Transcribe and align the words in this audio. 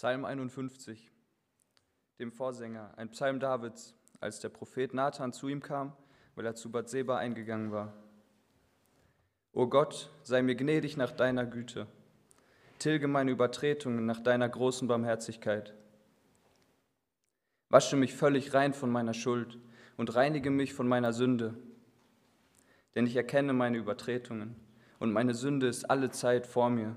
Psalm 0.00 0.24
51, 0.24 1.10
dem 2.20 2.32
Vorsänger, 2.32 2.94
ein 2.96 3.10
Psalm 3.10 3.38
Davids, 3.38 3.94
als 4.18 4.40
der 4.40 4.48
Prophet 4.48 4.94
Nathan 4.94 5.34
zu 5.34 5.46
ihm 5.46 5.60
kam, 5.60 5.92
weil 6.34 6.46
er 6.46 6.54
zu 6.54 6.72
Bathseba 6.72 7.18
eingegangen 7.18 7.70
war. 7.70 7.92
O 9.52 9.66
Gott, 9.66 10.10
sei 10.22 10.40
mir 10.40 10.54
gnädig 10.54 10.96
nach 10.96 11.12
deiner 11.12 11.44
Güte, 11.44 11.86
tilge 12.78 13.08
meine 13.08 13.30
Übertretungen 13.30 14.06
nach 14.06 14.20
deiner 14.20 14.48
großen 14.48 14.88
Barmherzigkeit. 14.88 15.74
Wasche 17.68 17.96
mich 17.96 18.14
völlig 18.14 18.54
rein 18.54 18.72
von 18.72 18.88
meiner 18.88 19.12
Schuld 19.12 19.58
und 19.98 20.14
reinige 20.14 20.48
mich 20.48 20.72
von 20.72 20.88
meiner 20.88 21.12
Sünde, 21.12 21.58
denn 22.94 23.06
ich 23.06 23.16
erkenne 23.16 23.52
meine 23.52 23.76
Übertretungen 23.76 24.56
und 24.98 25.12
meine 25.12 25.34
Sünde 25.34 25.66
ist 25.66 25.90
alle 25.90 26.10
Zeit 26.10 26.46
vor 26.46 26.70
mir. 26.70 26.96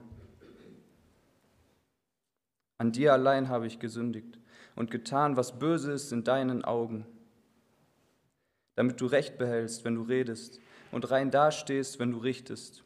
An 2.83 2.91
dir 2.91 3.13
allein 3.13 3.47
habe 3.47 3.65
ich 3.65 3.79
gesündigt 3.79 4.37
und 4.75 4.91
getan, 4.91 5.37
was 5.37 5.57
böse 5.57 5.93
ist 5.93 6.11
in 6.11 6.25
deinen 6.25 6.65
Augen, 6.65 7.05
damit 8.75 8.99
du 8.99 9.05
Recht 9.05 9.37
behältst, 9.37 9.85
wenn 9.85 9.95
du 9.95 10.01
redest, 10.01 10.59
und 10.91 11.09
rein 11.09 11.31
dastehst, 11.31 11.97
wenn 11.99 12.11
du 12.11 12.17
richtest. 12.17 12.83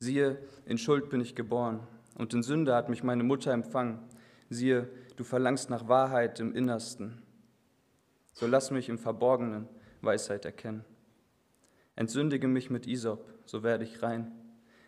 Siehe, 0.00 0.36
in 0.66 0.78
Schuld 0.78 1.10
bin 1.10 1.20
ich 1.20 1.36
geboren, 1.36 1.86
und 2.18 2.34
in 2.34 2.42
Sünde 2.42 2.74
hat 2.74 2.88
mich 2.88 3.04
meine 3.04 3.22
Mutter 3.22 3.52
empfangen. 3.52 4.00
Siehe, 4.50 4.90
du 5.14 5.22
verlangst 5.22 5.70
nach 5.70 5.86
Wahrheit 5.86 6.40
im 6.40 6.56
Innersten. 6.56 7.22
So 8.32 8.48
lass 8.48 8.72
mich 8.72 8.88
im 8.88 8.98
Verborgenen 8.98 9.68
Weisheit 10.00 10.44
erkennen. 10.44 10.84
Entsündige 11.94 12.48
mich 12.48 12.68
mit 12.68 12.88
Isop, 12.88 13.32
so 13.46 13.62
werde 13.62 13.84
ich 13.84 14.02
rein. 14.02 14.32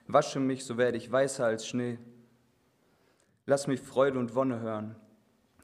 Wasche 0.08 0.40
mich, 0.40 0.64
so 0.64 0.76
werde 0.76 0.98
ich 0.98 1.12
weißer 1.12 1.44
als 1.46 1.64
Schnee. 1.64 1.98
Lass 3.46 3.68
mich 3.68 3.80
Freude 3.80 4.18
und 4.18 4.34
Wonne 4.34 4.60
hören, 4.60 4.96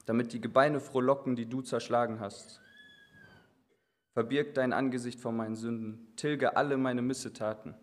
damit 0.07 0.33
die 0.33 0.41
Gebeine 0.41 0.79
frohlocken, 0.79 1.35
die 1.35 1.47
du 1.47 1.63
zerschlagen 1.63 2.21
hast. 2.21 2.61
Verbirg 4.13 4.55
dein 4.55 4.73
Angesicht 4.73 5.19
vor 5.19 5.33
meinen 5.33 5.57
Sünden, 5.57 6.07
tilge 6.17 6.57
alle 6.57 6.77
meine 6.77 7.03
Missetaten. 7.03 7.75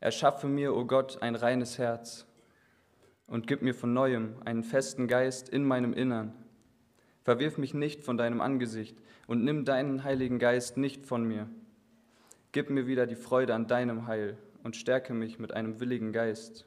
Erschaffe 0.00 0.48
mir, 0.48 0.74
o 0.74 0.80
oh 0.80 0.84
Gott, 0.84 1.22
ein 1.22 1.34
reines 1.34 1.78
Herz 1.78 2.26
und 3.26 3.46
gib 3.46 3.62
mir 3.62 3.74
von 3.74 3.94
neuem 3.94 4.34
einen 4.44 4.64
festen 4.64 5.06
Geist 5.08 5.48
in 5.48 5.64
meinem 5.64 5.94
Innern. 5.94 6.34
Verwirf 7.22 7.58
mich 7.58 7.72
nicht 7.72 8.02
von 8.02 8.18
deinem 8.18 8.40
Angesicht 8.40 8.98
und 9.26 9.44
nimm 9.44 9.64
deinen 9.64 10.04
Heiligen 10.04 10.38
Geist 10.38 10.76
nicht 10.76 11.06
von 11.06 11.24
mir. 11.24 11.48
Gib 12.52 12.70
mir 12.70 12.86
wieder 12.86 13.06
die 13.06 13.14
Freude 13.14 13.54
an 13.54 13.68
deinem 13.68 14.08
Heil 14.08 14.36
und 14.64 14.76
stärke 14.76 15.14
mich 15.14 15.38
mit 15.38 15.54
einem 15.54 15.78
willigen 15.78 16.12
Geist. 16.12 16.66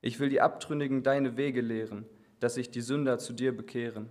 Ich 0.00 0.20
will 0.20 0.28
die 0.28 0.40
Abtrünnigen 0.40 1.02
deine 1.02 1.36
Wege 1.36 1.60
lehren, 1.60 2.06
dass 2.40 2.54
sich 2.54 2.70
die 2.70 2.80
Sünder 2.80 3.18
zu 3.18 3.32
dir 3.32 3.56
bekehren. 3.56 4.08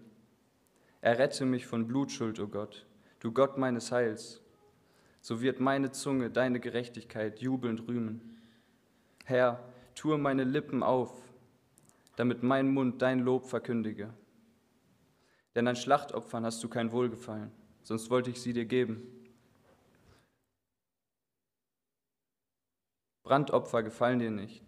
Errette 1.01 1.45
mich 1.45 1.65
von 1.65 1.87
Blutschuld, 1.87 2.39
o 2.39 2.43
oh 2.43 2.47
Gott, 2.47 2.85
du 3.19 3.31
Gott 3.31 3.57
meines 3.57 3.91
Heils. 3.91 4.41
So 5.21 5.41
wird 5.41 5.59
meine 5.59 5.91
Zunge 5.91 6.29
deine 6.29 6.59
Gerechtigkeit 6.59 7.39
jubelnd 7.39 7.87
rühmen. 7.87 8.37
Herr, 9.25 9.63
tue 9.95 10.17
meine 10.17 10.43
Lippen 10.43 10.83
auf, 10.83 11.13
damit 12.15 12.43
mein 12.43 12.69
Mund 12.69 13.01
dein 13.01 13.19
Lob 13.19 13.45
verkündige. 13.45 14.13
Denn 15.55 15.67
an 15.67 15.75
Schlachtopfern 15.75 16.45
hast 16.45 16.63
du 16.63 16.69
kein 16.69 16.91
Wohlgefallen, 16.91 17.51
sonst 17.83 18.09
wollte 18.09 18.29
ich 18.29 18.41
sie 18.41 18.53
dir 18.53 18.65
geben. 18.65 19.01
Brandopfer 23.23 23.83
gefallen 23.83 24.19
dir 24.19 24.31
nicht. 24.31 24.66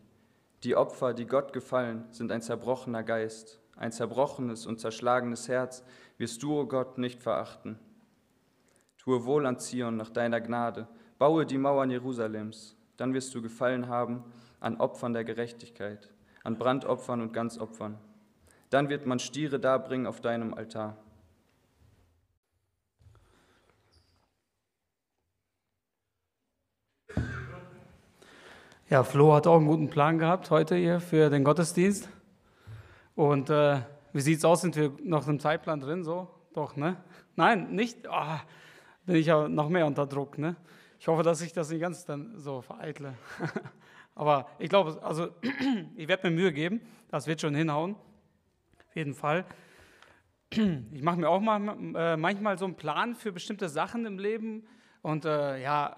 Die 0.63 0.75
Opfer, 0.75 1.13
die 1.13 1.25
Gott 1.25 1.53
gefallen, 1.53 2.05
sind 2.11 2.31
ein 2.31 2.41
zerbrochener 2.41 3.03
Geist, 3.03 3.61
ein 3.77 3.93
zerbrochenes 3.93 4.65
und 4.65 4.79
zerschlagenes 4.79 5.47
Herz 5.47 5.83
wirst 6.17 6.43
du, 6.43 6.53
o 6.53 6.61
oh 6.61 6.65
Gott, 6.65 6.97
nicht 6.97 7.21
verachten. 7.23 7.79
Tue 8.97 9.23
wohl 9.23 9.45
an 9.45 9.57
Zion 9.57 9.95
nach 9.95 10.09
deiner 10.09 10.41
Gnade, 10.41 10.89
baue 11.17 11.45
die 11.45 11.57
Mauern 11.57 11.91
Jerusalems, 11.91 12.75
dann 12.97 13.13
wirst 13.13 13.33
du 13.33 13.41
gefallen 13.41 13.87
haben 13.87 14.25
an 14.59 14.81
Opfern 14.81 15.13
der 15.13 15.23
Gerechtigkeit, 15.23 16.09
an 16.43 16.57
Brandopfern 16.57 17.21
und 17.21 17.31
Ganzopfern. 17.31 17.97
Dann 18.69 18.89
wird 18.89 19.05
man 19.05 19.19
Stiere 19.19 19.59
darbringen 19.61 20.07
auf 20.07 20.19
deinem 20.19 20.53
Altar. 20.53 20.97
Ja, 28.89 29.03
Flo 29.03 29.35
hat 29.35 29.45
auch 29.45 29.57
einen 29.57 29.67
guten 29.67 29.87
Plan 29.87 30.17
gehabt 30.17 30.49
heute 30.49 30.75
hier 30.75 30.99
für 30.99 31.29
den 31.29 31.43
Gottesdienst. 31.43 32.09
Und 33.13 33.51
äh, 33.51 33.81
wie 34.13 34.19
sieht 34.19 34.39
es 34.39 34.45
aus? 34.45 34.61
Sind 34.61 34.75
wir 34.75 34.91
noch 35.03 35.27
im 35.27 35.39
Zeitplan 35.39 35.79
drin? 35.79 36.03
So? 36.03 36.27
Doch, 36.55 36.75
ne? 36.75 36.97
Nein, 37.35 37.69
nicht. 37.69 38.07
Oh, 38.09 38.39
bin 39.05 39.17
ich 39.17 39.27
ja 39.27 39.47
noch 39.47 39.69
mehr 39.69 39.85
unter 39.85 40.07
Druck, 40.07 40.39
ne? 40.39 40.55
Ich 40.99 41.07
hoffe, 41.07 41.21
dass 41.21 41.39
ich 41.41 41.53
das 41.53 41.69
nicht 41.69 41.81
ganz 41.81 42.03
dann 42.05 42.39
so 42.39 42.61
vereitle. 42.61 43.13
Aber 44.15 44.49
ich 44.57 44.69
glaube, 44.69 44.99
also 45.03 45.29
ich 45.95 46.07
werde 46.07 46.27
mir 46.27 46.35
Mühe 46.35 46.51
geben. 46.51 46.81
Das 47.11 47.27
wird 47.27 47.41
schon 47.41 47.53
hinhauen. 47.53 47.93
Auf 47.93 48.95
jeden 48.95 49.13
Fall. 49.13 49.45
Ich 50.91 51.03
mache 51.03 51.17
mir 51.17 51.29
auch 51.29 51.41
mal, 51.41 51.77
äh, 51.95 52.17
manchmal 52.17 52.57
so 52.57 52.65
einen 52.65 52.75
Plan 52.75 53.13
für 53.13 53.31
bestimmte 53.31 53.69
Sachen 53.69 54.07
im 54.07 54.17
Leben. 54.17 54.65
Und 55.03 55.25
äh, 55.25 55.61
ja, 55.61 55.95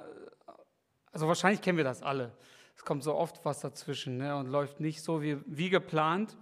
also 1.13 1.29
wahrscheinlich 1.29 1.61
kennen 1.61 1.77
wir 1.77 1.85
das 1.85 2.03
alle 2.03 2.33
es 2.81 2.85
kommt 2.85 3.03
so 3.03 3.13
oft 3.13 3.45
was 3.45 3.59
dazwischen 3.59 4.17
ne, 4.17 4.35
und 4.35 4.47
läuft 4.47 4.79
nicht 4.79 5.03
so 5.03 5.21
wie, 5.21 5.37
wie 5.45 5.69
geplant. 5.69 6.35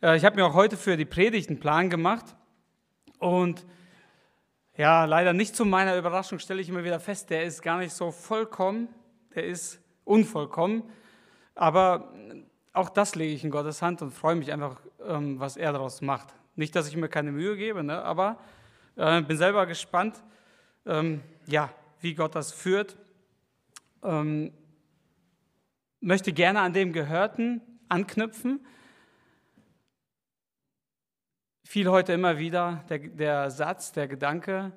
Äh, 0.00 0.16
ich 0.16 0.24
habe 0.24 0.36
mir 0.36 0.46
auch 0.46 0.54
heute 0.54 0.74
für 0.74 0.96
die 0.96 1.04
Predigt 1.04 1.50
einen 1.50 1.60
Plan 1.60 1.90
gemacht 1.90 2.34
und 3.18 3.66
ja, 4.78 5.04
leider 5.04 5.34
nicht 5.34 5.54
zu 5.54 5.66
meiner 5.66 5.98
Überraschung 5.98 6.38
stelle 6.38 6.62
ich 6.62 6.70
immer 6.70 6.82
wieder 6.82 6.98
fest, 6.98 7.28
der 7.28 7.44
ist 7.44 7.60
gar 7.60 7.76
nicht 7.76 7.92
so 7.92 8.10
vollkommen, 8.10 8.88
der 9.34 9.44
ist 9.44 9.78
unvollkommen, 10.04 10.82
aber 11.54 12.10
auch 12.72 12.88
das 12.88 13.14
lege 13.14 13.34
ich 13.34 13.44
in 13.44 13.50
Gottes 13.50 13.82
Hand 13.82 14.00
und 14.00 14.12
freue 14.12 14.34
mich 14.34 14.50
einfach, 14.54 14.80
ähm, 15.06 15.38
was 15.38 15.58
er 15.58 15.72
daraus 15.72 16.00
macht. 16.00 16.34
Nicht, 16.54 16.74
dass 16.74 16.88
ich 16.88 16.96
mir 16.96 17.10
keine 17.10 17.32
Mühe 17.32 17.54
gebe, 17.54 17.84
ne, 17.84 18.02
aber 18.02 18.38
äh, 18.96 19.20
bin 19.20 19.36
selber 19.36 19.66
gespannt, 19.66 20.24
ähm, 20.86 21.20
ja, 21.46 21.68
wie 22.00 22.14
Gott 22.14 22.34
das 22.34 22.50
führt. 22.50 22.96
Ähm, 24.02 24.54
möchte 26.06 26.32
gerne 26.32 26.60
an 26.60 26.72
dem 26.72 26.92
Gehörten 26.92 27.60
anknüpfen. 27.88 28.64
Viel 31.64 31.90
heute 31.90 32.12
immer 32.12 32.38
wieder 32.38 32.84
der, 32.88 33.00
der 33.00 33.50
Satz, 33.50 33.90
der 33.90 34.06
Gedanke, 34.06 34.70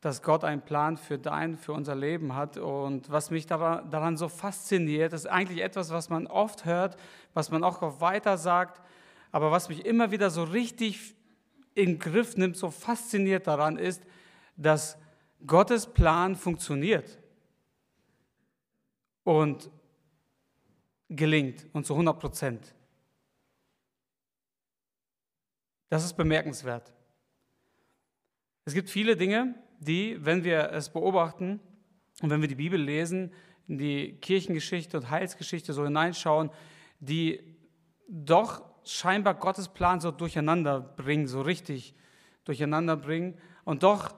dass 0.00 0.22
Gott 0.22 0.44
einen 0.44 0.62
Plan 0.62 0.96
für 0.96 1.18
dein, 1.18 1.56
für 1.56 1.72
unser 1.72 1.96
Leben 1.96 2.36
hat. 2.36 2.56
Und 2.56 3.10
was 3.10 3.32
mich 3.32 3.46
daran, 3.46 4.16
so 4.16 4.28
fasziniert, 4.28 5.12
ist 5.12 5.26
eigentlich 5.26 5.60
etwas, 5.60 5.90
was 5.90 6.08
man 6.08 6.28
oft 6.28 6.64
hört, 6.64 6.96
was 7.34 7.50
man 7.50 7.64
auch 7.64 8.00
weiter 8.00 8.38
sagt, 8.38 8.80
aber 9.32 9.50
was 9.50 9.68
mich 9.68 9.84
immer 9.84 10.12
wieder 10.12 10.30
so 10.30 10.44
richtig 10.44 11.16
in 11.74 11.86
den 11.86 11.98
Griff 11.98 12.36
nimmt, 12.36 12.56
so 12.56 12.70
fasziniert 12.70 13.48
daran 13.48 13.76
ist, 13.76 14.04
dass 14.56 14.98
Gottes 15.44 15.88
Plan 15.88 16.36
funktioniert. 16.36 17.18
Und 19.24 19.68
gelingt 21.10 21.66
und 21.72 21.84
zu 21.84 21.92
100 21.92 22.18
Prozent. 22.18 22.74
Das 25.88 26.04
ist 26.04 26.14
bemerkenswert. 26.14 26.92
Es 28.64 28.74
gibt 28.74 28.88
viele 28.88 29.16
Dinge, 29.16 29.56
die, 29.80 30.24
wenn 30.24 30.44
wir 30.44 30.70
es 30.70 30.88
beobachten 30.88 31.60
und 32.22 32.30
wenn 32.30 32.40
wir 32.40 32.48
die 32.48 32.54
Bibel 32.54 32.80
lesen, 32.80 33.32
in 33.66 33.78
die 33.78 34.12
Kirchengeschichte 34.20 34.96
und 34.96 35.10
Heilsgeschichte 35.10 35.72
so 35.72 35.84
hineinschauen, 35.84 36.50
die 37.00 37.40
doch 38.08 38.62
scheinbar 38.84 39.34
Gottes 39.34 39.68
Plan 39.68 40.00
so 40.00 40.10
durcheinander 40.10 40.80
bringen, 40.80 41.26
so 41.26 41.40
richtig 41.40 41.94
durcheinander 42.44 42.96
bringen. 42.96 43.38
Und 43.64 43.82
doch 43.82 44.14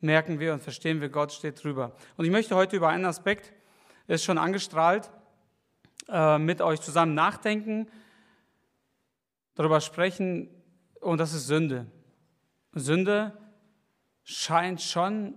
merken 0.00 0.40
wir 0.40 0.52
und 0.52 0.62
verstehen 0.62 1.00
wir, 1.00 1.08
Gott 1.08 1.32
steht 1.32 1.62
drüber. 1.62 1.96
Und 2.16 2.24
ich 2.24 2.30
möchte 2.30 2.54
heute 2.54 2.76
über 2.76 2.88
einen 2.88 3.04
Aspekt, 3.04 3.52
ist 4.06 4.24
schon 4.24 4.38
angestrahlt, 4.38 5.10
äh, 6.08 6.38
mit 6.38 6.60
euch 6.60 6.80
zusammen 6.80 7.14
nachdenken, 7.14 7.88
darüber 9.54 9.80
sprechen, 9.80 10.48
und 11.00 11.18
das 11.18 11.34
ist 11.34 11.46
Sünde. 11.46 11.86
Sünde 12.72 13.36
scheint 14.22 14.80
schon 14.80 15.34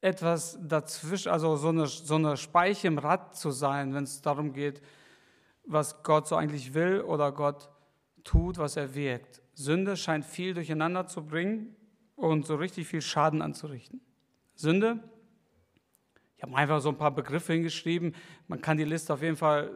etwas 0.00 0.58
dazwischen, 0.62 1.30
also 1.30 1.56
so 1.56 1.68
eine, 1.68 1.86
so 1.86 2.14
eine 2.14 2.36
Speiche 2.36 2.86
im 2.86 2.98
Rad 2.98 3.36
zu 3.36 3.50
sein, 3.50 3.94
wenn 3.94 4.04
es 4.04 4.22
darum 4.22 4.52
geht, 4.52 4.80
was 5.64 6.02
Gott 6.02 6.28
so 6.28 6.36
eigentlich 6.36 6.72
will 6.72 7.00
oder 7.00 7.32
Gott 7.32 7.68
tut, 8.24 8.58
was 8.58 8.76
er 8.76 8.94
wirkt. 8.94 9.42
Sünde 9.54 9.96
scheint 9.96 10.24
viel 10.24 10.54
durcheinander 10.54 11.06
zu 11.06 11.24
bringen 11.24 11.74
und 12.14 12.46
so 12.46 12.56
richtig 12.56 12.86
viel 12.86 13.02
Schaden 13.02 13.42
anzurichten. 13.42 14.00
Sünde 14.54 15.02
ich 16.38 16.42
habe 16.44 16.54
einfach 16.54 16.80
so 16.80 16.90
ein 16.90 16.96
paar 16.96 17.10
Begriffe 17.10 17.52
hingeschrieben. 17.52 18.14
Man 18.46 18.60
kann 18.60 18.76
die 18.76 18.84
Liste 18.84 19.12
auf 19.12 19.22
jeden 19.22 19.36
Fall 19.36 19.72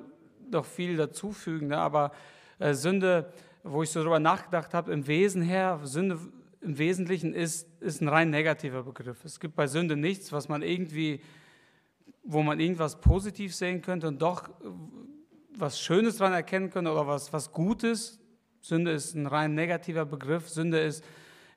doch 0.49 0.65
viel 0.65 0.97
dazufügen, 0.97 1.67
ne? 1.69 1.77
aber 1.77 2.13
äh, 2.61 2.73
Sünde, 2.73 3.33
wo 3.65 3.83
ich 3.83 3.91
so 3.91 3.99
darüber 3.99 4.21
nachgedacht 4.21 4.73
habe, 4.73 4.93
im 4.93 5.09
Wesen 5.09 5.43
her, 5.43 5.81
Sünde 5.83 6.21
im 6.61 6.79
Wesentlichen 6.79 7.35
ist, 7.35 7.69
ist 7.81 8.01
ein 8.01 8.07
rein 8.07 8.31
negativer 8.31 8.85
Begriff. 8.85 9.25
Es 9.25 9.41
gibt 9.41 9.57
bei 9.57 9.67
Sünde 9.67 9.97
nichts, 9.97 10.31
was 10.31 10.49
man 10.49 10.63
irgendwie, 10.63 11.21
wo 12.23 12.43
man 12.45 12.61
irgendwas 12.61 13.01
positiv 13.01 13.57
sehen 13.57 13.83
könnte 13.83 14.07
und 14.07 14.23
doch 14.23 14.49
was 15.57 15.81
Schönes 15.81 16.19
daran 16.19 16.33
erkennen 16.33 16.71
könnte 16.71 16.93
oder 16.93 17.09
was, 17.09 17.33
was 17.33 17.51
Gutes. 17.51 18.21
Sünde 18.61 18.93
ist 18.93 19.17
ein 19.17 19.27
rein 19.27 19.57
negativer 19.57 20.05
Begriff. 20.05 20.49
Sünde 20.49 20.79
ist 20.79 21.05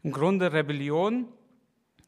im 0.02 0.12
Grunde 0.12 0.52
Rebellion 0.52 1.28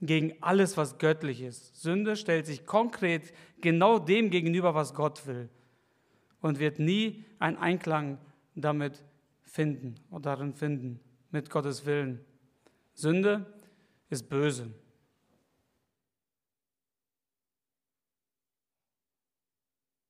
gegen 0.01 0.41
alles, 0.41 0.77
was 0.77 0.97
göttlich 0.97 1.41
ist. 1.41 1.81
Sünde 1.81 2.15
stellt 2.15 2.45
sich 2.45 2.65
konkret 2.65 3.33
genau 3.61 3.99
dem 3.99 4.29
gegenüber, 4.29 4.75
was 4.75 4.93
Gott 4.93 5.25
will 5.25 5.49
und 6.41 6.59
wird 6.59 6.79
nie 6.79 7.25
einen 7.39 7.57
Einklang 7.57 8.19
damit 8.55 9.03
finden 9.43 9.95
oder 10.11 10.35
darin 10.35 10.53
finden, 10.53 10.99
mit 11.31 11.49
Gottes 11.49 11.85
Willen. 11.85 12.23
Sünde 12.93 13.45
ist 14.09 14.29
böse. 14.29 14.71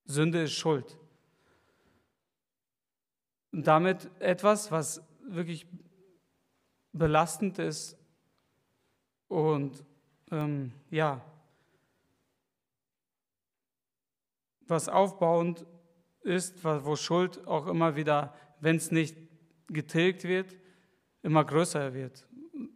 Sünde 0.04 0.42
ist 0.42 0.54
Schuld. 0.54 0.98
Und 3.52 3.66
damit 3.66 4.10
etwas, 4.20 4.70
was 4.70 5.02
wirklich 5.22 5.66
belastend 6.92 7.58
ist 7.58 7.97
und 9.28 9.84
ähm, 10.30 10.72
ja, 10.90 11.20
was 14.66 14.88
aufbauend 14.88 15.66
ist, 16.22 16.62
wo 16.64 16.96
Schuld 16.96 17.46
auch 17.46 17.66
immer 17.66 17.96
wieder, 17.96 18.34
wenn 18.60 18.76
es 18.76 18.90
nicht 18.90 19.16
getilgt 19.68 20.24
wird, 20.24 20.56
immer 21.22 21.44
größer 21.44 21.94
wird 21.94 22.26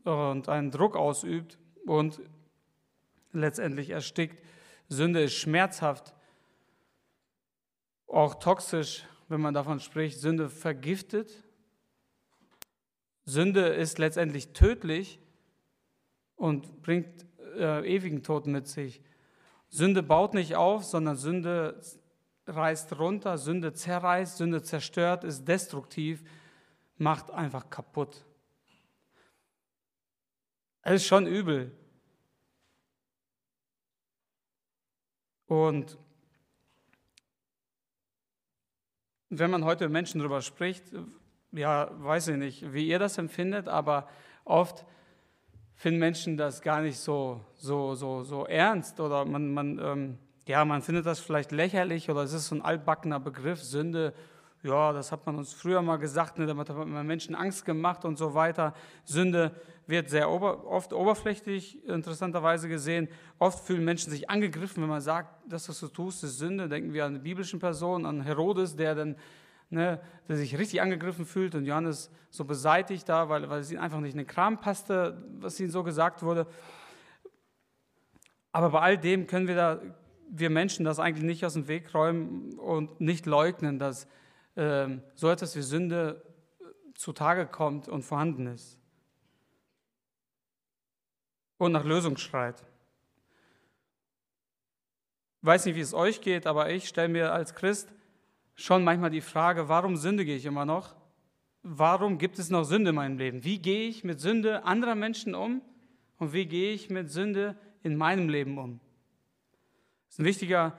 und 0.04 0.48
einen 0.48 0.70
Druck 0.70 0.96
ausübt 0.96 1.58
und 1.86 2.20
letztendlich 3.32 3.90
erstickt. 3.90 4.42
Sünde 4.88 5.22
ist 5.22 5.34
schmerzhaft, 5.34 6.14
auch 8.06 8.34
toxisch, 8.34 9.06
wenn 9.28 9.40
man 9.40 9.54
davon 9.54 9.80
spricht. 9.80 10.18
Sünde 10.18 10.50
vergiftet. 10.50 11.44
Sünde 13.24 13.68
ist 13.68 13.98
letztendlich 13.98 14.52
tödlich 14.52 15.21
und 16.42 16.82
bringt 16.82 17.24
äh, 17.56 17.88
ewigen 17.88 18.24
Tod 18.24 18.48
mit 18.48 18.66
sich. 18.66 19.00
Sünde 19.68 20.02
baut 20.02 20.34
nicht 20.34 20.56
auf, 20.56 20.82
sondern 20.82 21.14
Sünde 21.14 21.80
reißt 22.48 22.98
runter, 22.98 23.38
Sünde 23.38 23.72
zerreißt, 23.72 24.38
Sünde 24.38 24.60
zerstört, 24.60 25.22
ist 25.22 25.46
destruktiv, 25.46 26.24
macht 26.98 27.30
einfach 27.30 27.70
kaputt. 27.70 28.24
Es 30.82 31.02
ist 31.02 31.06
schon 31.06 31.28
übel. 31.28 31.70
Und 35.46 35.96
wenn 39.28 39.52
man 39.52 39.64
heute 39.64 39.84
mit 39.84 39.92
Menschen 39.92 40.18
darüber 40.18 40.42
spricht, 40.42 40.86
ja, 41.52 41.88
weiß 42.02 42.28
ich 42.28 42.36
nicht, 42.36 42.72
wie 42.72 42.88
ihr 42.88 42.98
das 42.98 43.16
empfindet, 43.16 43.68
aber 43.68 44.08
oft 44.44 44.84
finden 45.82 45.98
Menschen 45.98 46.36
das 46.36 46.62
gar 46.62 46.80
nicht 46.80 46.96
so, 46.96 47.40
so, 47.56 47.96
so, 47.96 48.22
so 48.22 48.46
ernst 48.46 49.00
oder 49.00 49.24
man, 49.24 49.52
man, 49.52 49.80
ähm, 49.82 50.18
ja, 50.46 50.64
man 50.64 50.80
findet 50.80 51.06
das 51.06 51.18
vielleicht 51.18 51.50
lächerlich 51.50 52.08
oder 52.08 52.22
es 52.22 52.32
ist 52.32 52.46
so 52.46 52.54
ein 52.54 52.62
altbackener 52.62 53.18
Begriff, 53.18 53.60
Sünde, 53.60 54.14
ja, 54.62 54.92
das 54.92 55.10
hat 55.10 55.26
man 55.26 55.38
uns 55.38 55.52
früher 55.52 55.82
mal 55.82 55.96
gesagt, 55.96 56.38
ne, 56.38 56.46
damit 56.46 56.70
hat 56.70 56.76
man 56.76 57.04
Menschen 57.04 57.34
Angst 57.34 57.64
gemacht 57.64 58.04
und 58.04 58.16
so 58.16 58.32
weiter. 58.32 58.74
Sünde 59.04 59.50
wird 59.88 60.08
sehr 60.08 60.30
ober, 60.30 60.64
oft 60.68 60.92
oberflächlich 60.92 61.84
interessanterweise 61.84 62.68
gesehen. 62.68 63.08
Oft 63.40 63.66
fühlen 63.66 63.84
Menschen 63.84 64.12
sich 64.12 64.30
angegriffen, 64.30 64.84
wenn 64.84 64.88
man 64.88 65.00
sagt, 65.00 65.34
das, 65.48 65.68
was 65.68 65.80
du 65.80 65.88
tust, 65.88 66.22
ist 66.22 66.38
Sünde. 66.38 66.68
Denken 66.68 66.92
wir 66.92 67.06
an 67.06 67.14
eine 67.14 67.24
biblische 67.24 67.58
Person, 67.58 68.06
an 68.06 68.22
Herodes, 68.22 68.76
der 68.76 68.94
dann 68.94 69.16
ne, 69.72 70.00
der 70.28 70.36
sich 70.36 70.56
richtig 70.58 70.80
angegriffen 70.82 71.24
fühlt 71.24 71.54
und 71.54 71.64
Johannes 71.64 72.10
so 72.30 72.44
beseitigt 72.44 73.08
da, 73.08 73.28
weil, 73.28 73.48
weil 73.48 73.60
es 73.60 73.72
ihm 73.72 73.80
einfach 73.80 74.00
nicht 74.00 74.12
in 74.12 74.18
den 74.18 74.26
Kram 74.26 74.60
passte, 74.60 75.24
was 75.38 75.58
ihm 75.58 75.70
so 75.70 75.82
gesagt 75.82 76.22
wurde. 76.22 76.46
Aber 78.52 78.70
bei 78.70 78.80
all 78.80 78.98
dem 78.98 79.26
können 79.26 79.48
wir, 79.48 79.56
da, 79.56 79.82
wir 80.28 80.50
Menschen 80.50 80.84
das 80.84 80.98
eigentlich 80.98 81.24
nicht 81.24 81.44
aus 81.44 81.54
dem 81.54 81.68
Weg 81.68 81.94
räumen 81.94 82.58
und 82.58 83.00
nicht 83.00 83.26
leugnen, 83.26 83.78
dass 83.78 84.06
äh, 84.54 84.88
so 85.14 85.30
etwas 85.30 85.56
wie 85.56 85.62
Sünde 85.62 86.22
zutage 86.94 87.46
kommt 87.46 87.88
und 87.88 88.02
vorhanden 88.02 88.46
ist. 88.46 88.78
Und 91.56 91.72
nach 91.72 91.84
Lösung 91.84 92.18
schreit. 92.18 92.62
Weiß 95.40 95.64
nicht, 95.64 95.76
wie 95.76 95.80
es 95.80 95.94
euch 95.94 96.20
geht, 96.20 96.46
aber 96.46 96.70
ich 96.70 96.88
stelle 96.88 97.08
mir 97.08 97.32
als 97.32 97.54
Christ 97.54 97.92
schon 98.54 98.84
manchmal 98.84 99.10
die 99.10 99.20
Frage, 99.20 99.68
warum 99.68 99.96
sündige 99.96 100.34
ich 100.34 100.44
immer 100.44 100.64
noch? 100.64 100.94
Warum 101.62 102.18
gibt 102.18 102.38
es 102.38 102.50
noch 102.50 102.64
Sünde 102.64 102.90
in 102.90 102.96
meinem 102.96 103.18
Leben? 103.18 103.44
Wie 103.44 103.58
gehe 103.58 103.88
ich 103.88 104.04
mit 104.04 104.20
Sünde 104.20 104.64
anderer 104.64 104.94
Menschen 104.94 105.34
um? 105.34 105.62
Und 106.18 106.32
wie 106.32 106.46
gehe 106.46 106.72
ich 106.72 106.90
mit 106.90 107.10
Sünde 107.10 107.56
in 107.82 107.96
meinem 107.96 108.28
Leben 108.28 108.58
um? 108.58 108.80
Das 110.06 110.14
ist 110.14 110.18
ein 110.20 110.24
wichtiger, 110.24 110.76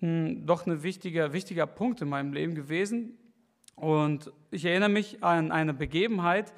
hm, 0.00 0.46
doch 0.46 0.66
ein 0.66 0.82
wichtiger, 0.82 1.32
wichtiger 1.32 1.66
Punkt 1.66 2.00
in 2.02 2.08
meinem 2.08 2.32
Leben 2.32 2.54
gewesen. 2.54 3.18
Und 3.74 4.32
ich 4.50 4.64
erinnere 4.64 4.88
mich 4.88 5.22
an 5.22 5.52
eine 5.52 5.72
Begebenheit, 5.72 6.52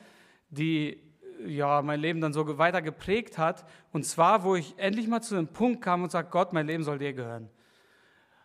die 0.51 1.01
ja, 1.47 1.83
mein 1.83 2.01
Leben 2.01 2.21
dann 2.21 2.33
so 2.33 2.59
weiter 2.59 2.83
geprägt 2.83 3.39
hat. 3.39 3.65
Und 3.93 4.05
zwar, 4.05 4.45
wo 4.45 4.57
ich 4.57 4.75
endlich 4.79 5.07
mal 5.09 5.21
zu 5.21 5.37
dem 5.37 5.49
Punkt 5.49 5.83
kam 5.83 6.03
und 6.03 6.11
sage, 6.11 6.29
Gott, 6.31 6.53
mein 6.53 6.67
Leben 6.67 6.83
soll 6.83 6.99
dir 6.99 7.13
gehören. 7.13 7.49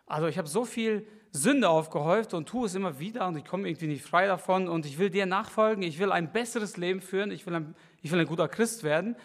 Also 0.06 0.28
ich 0.28 0.38
habe 0.38 0.48
so 0.48 0.64
viel 0.64 1.06
Sünde 1.32 1.68
aufgehäuft 1.68 2.32
und 2.34 2.48
tue 2.48 2.66
es 2.66 2.74
immer 2.74 2.98
wieder 2.98 3.26
und 3.26 3.36
ich 3.36 3.44
komme 3.44 3.68
irgendwie 3.68 3.88
nicht 3.88 4.04
frei 4.04 4.26
davon 4.26 4.68
und 4.68 4.86
ich 4.86 4.98
will 4.98 5.10
dir 5.10 5.26
nachfolgen, 5.26 5.82
ich 5.82 5.98
will 5.98 6.12
ein 6.12 6.32
besseres 6.32 6.76
Leben 6.76 7.00
führen, 7.00 7.30
ich 7.30 7.46
will 7.46 7.54
ein, 7.54 7.74
ich 8.02 8.10
will 8.10 8.20
ein 8.20 8.26
guter 8.26 8.48
Christ 8.48 8.84
werden. 8.84 9.16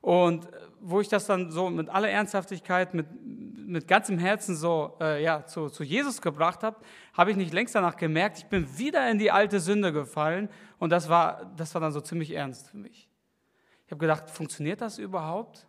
Und 0.00 0.48
wo 0.80 1.00
ich 1.00 1.08
das 1.08 1.26
dann 1.26 1.50
so 1.50 1.70
mit 1.70 1.88
aller 1.88 2.10
Ernsthaftigkeit, 2.10 2.92
mit, 2.92 3.06
mit 3.66 3.88
ganzem 3.88 4.18
Herzen 4.18 4.54
so 4.54 4.96
äh, 5.00 5.22
ja, 5.22 5.46
zu, 5.46 5.70
zu 5.70 5.82
Jesus 5.82 6.20
gebracht 6.20 6.62
habe, 6.62 6.76
habe 7.14 7.30
ich 7.30 7.36
nicht 7.36 7.54
längst 7.54 7.74
danach 7.74 7.96
gemerkt, 7.96 8.38
ich 8.38 8.46
bin 8.46 8.76
wieder 8.76 9.10
in 9.10 9.18
die 9.18 9.30
alte 9.30 9.60
Sünde 9.60 9.92
gefallen 9.92 10.50
und 10.78 10.90
das 10.90 11.08
war, 11.08 11.52
das 11.56 11.72
war 11.74 11.80
dann 11.80 11.92
so 11.92 12.00
ziemlich 12.02 12.32
ernst 12.32 12.68
für 12.68 12.76
mich. 12.76 13.08
Ich 13.86 13.92
habe 13.92 14.00
gedacht, 14.00 14.28
funktioniert 14.28 14.80
das 14.80 14.98
überhaupt? 14.98 15.66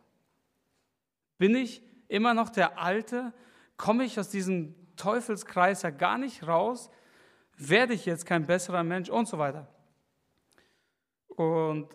Bin 1.38 1.56
ich 1.56 1.82
immer 2.08 2.34
noch 2.34 2.50
der 2.50 2.78
Alte? 2.80 3.34
Komme 3.78 4.04
ich 4.06 4.20
aus 4.20 4.30
diesem 4.30 4.76
Teufelskreis 4.96 5.82
ja 5.82 5.90
gar 5.90 6.18
nicht 6.18 6.48
raus, 6.48 6.90
werde 7.58 7.94
ich 7.94 8.06
jetzt 8.06 8.26
kein 8.26 8.46
besserer 8.46 8.84
Mensch 8.84 9.10
und 9.10 9.28
so 9.28 9.38
weiter. 9.38 9.68
Und 11.28 11.90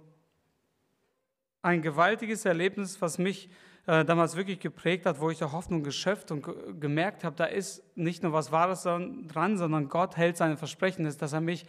ein 1.62 1.82
gewaltiges 1.82 2.44
Erlebnis, 2.44 3.00
was 3.00 3.18
mich 3.18 3.50
äh, 3.86 4.04
damals 4.04 4.36
wirklich 4.36 4.60
geprägt 4.60 5.06
hat, 5.06 5.20
wo 5.20 5.30
ich 5.30 5.38
der 5.38 5.52
Hoffnung 5.52 5.82
geschöpft 5.82 6.30
und 6.30 6.46
gemerkt 6.80 7.24
habe, 7.24 7.36
da 7.36 7.44
ist 7.44 7.82
nicht 7.96 8.22
nur 8.22 8.32
was 8.32 8.52
Wahres 8.52 8.82
dran, 8.82 9.58
sondern 9.58 9.88
Gott 9.88 10.16
hält 10.16 10.36
seine 10.36 10.56
Versprechen, 10.56 11.06
ist, 11.06 11.22
dass 11.22 11.32
er 11.32 11.40
mich 11.40 11.66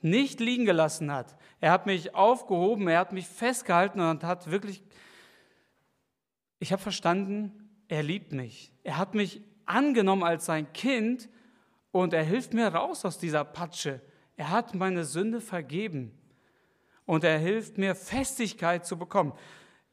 nicht 0.00 0.40
liegen 0.40 0.64
gelassen 0.64 1.12
hat. 1.12 1.36
Er 1.60 1.72
hat 1.72 1.86
mich 1.86 2.14
aufgehoben, 2.14 2.88
er 2.88 3.00
hat 3.00 3.12
mich 3.12 3.28
festgehalten 3.28 4.00
und 4.00 4.24
hat 4.24 4.50
wirklich, 4.50 4.82
ich 6.58 6.72
habe 6.72 6.82
verstanden, 6.82 7.59
er 7.90 8.04
liebt 8.04 8.32
mich. 8.32 8.72
Er 8.84 8.96
hat 8.96 9.14
mich 9.14 9.42
angenommen 9.66 10.22
als 10.22 10.46
sein 10.46 10.72
Kind 10.72 11.28
und 11.90 12.12
er 12.14 12.22
hilft 12.22 12.54
mir 12.54 12.68
raus 12.68 13.04
aus 13.04 13.18
dieser 13.18 13.44
Patsche. 13.44 14.00
Er 14.36 14.50
hat 14.50 14.74
meine 14.74 15.04
Sünde 15.04 15.40
vergeben 15.40 16.16
und 17.04 17.24
er 17.24 17.36
hilft 17.38 17.78
mir, 17.78 17.96
Festigkeit 17.96 18.86
zu 18.86 18.96
bekommen. 18.96 19.32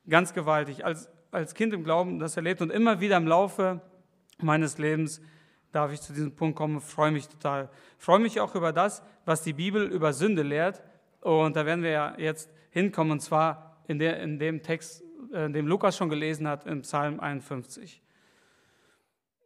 Ganz 0.07 0.33
gewaltig. 0.33 0.85
Als, 0.85 1.09
als 1.31 1.55
Kind 1.55 1.73
im 1.73 1.83
Glauben 1.83 2.19
das 2.19 2.37
erlebt 2.37 2.61
und 2.61 2.71
immer 2.71 3.01
wieder 3.01 3.17
im 3.17 3.27
Laufe 3.27 3.81
meines 4.37 4.77
Lebens 4.77 5.19
darf 5.71 5.91
ich 5.91 5.99
zu 5.99 6.13
diesem 6.13 6.35
Punkt 6.35 6.55
kommen, 6.55 6.79
freue 6.79 7.11
mich 7.11 7.27
total. 7.27 7.67
Freue 7.97 8.19
mich 8.19 8.39
auch 8.39 8.53
über 8.53 8.71
das, 8.71 9.01
was 9.25 9.41
die 9.41 9.53
Bibel 9.53 9.87
über 9.87 10.13
Sünde 10.13 10.43
lehrt. 10.43 10.83
Und 11.21 11.55
da 11.55 11.65
werden 11.65 11.83
wir 11.83 11.91
ja 11.91 12.15
jetzt 12.19 12.51
hinkommen, 12.69 13.13
und 13.13 13.21
zwar 13.21 13.81
in, 13.87 13.97
der, 13.97 14.21
in 14.21 14.37
dem 14.37 14.61
Text, 14.61 15.03
äh, 15.33 15.49
den 15.49 15.67
Lukas 15.67 15.97
schon 15.97 16.09
gelesen 16.09 16.47
hat, 16.47 16.65
im 16.65 16.81
Psalm 16.81 17.19
51. 17.19 18.01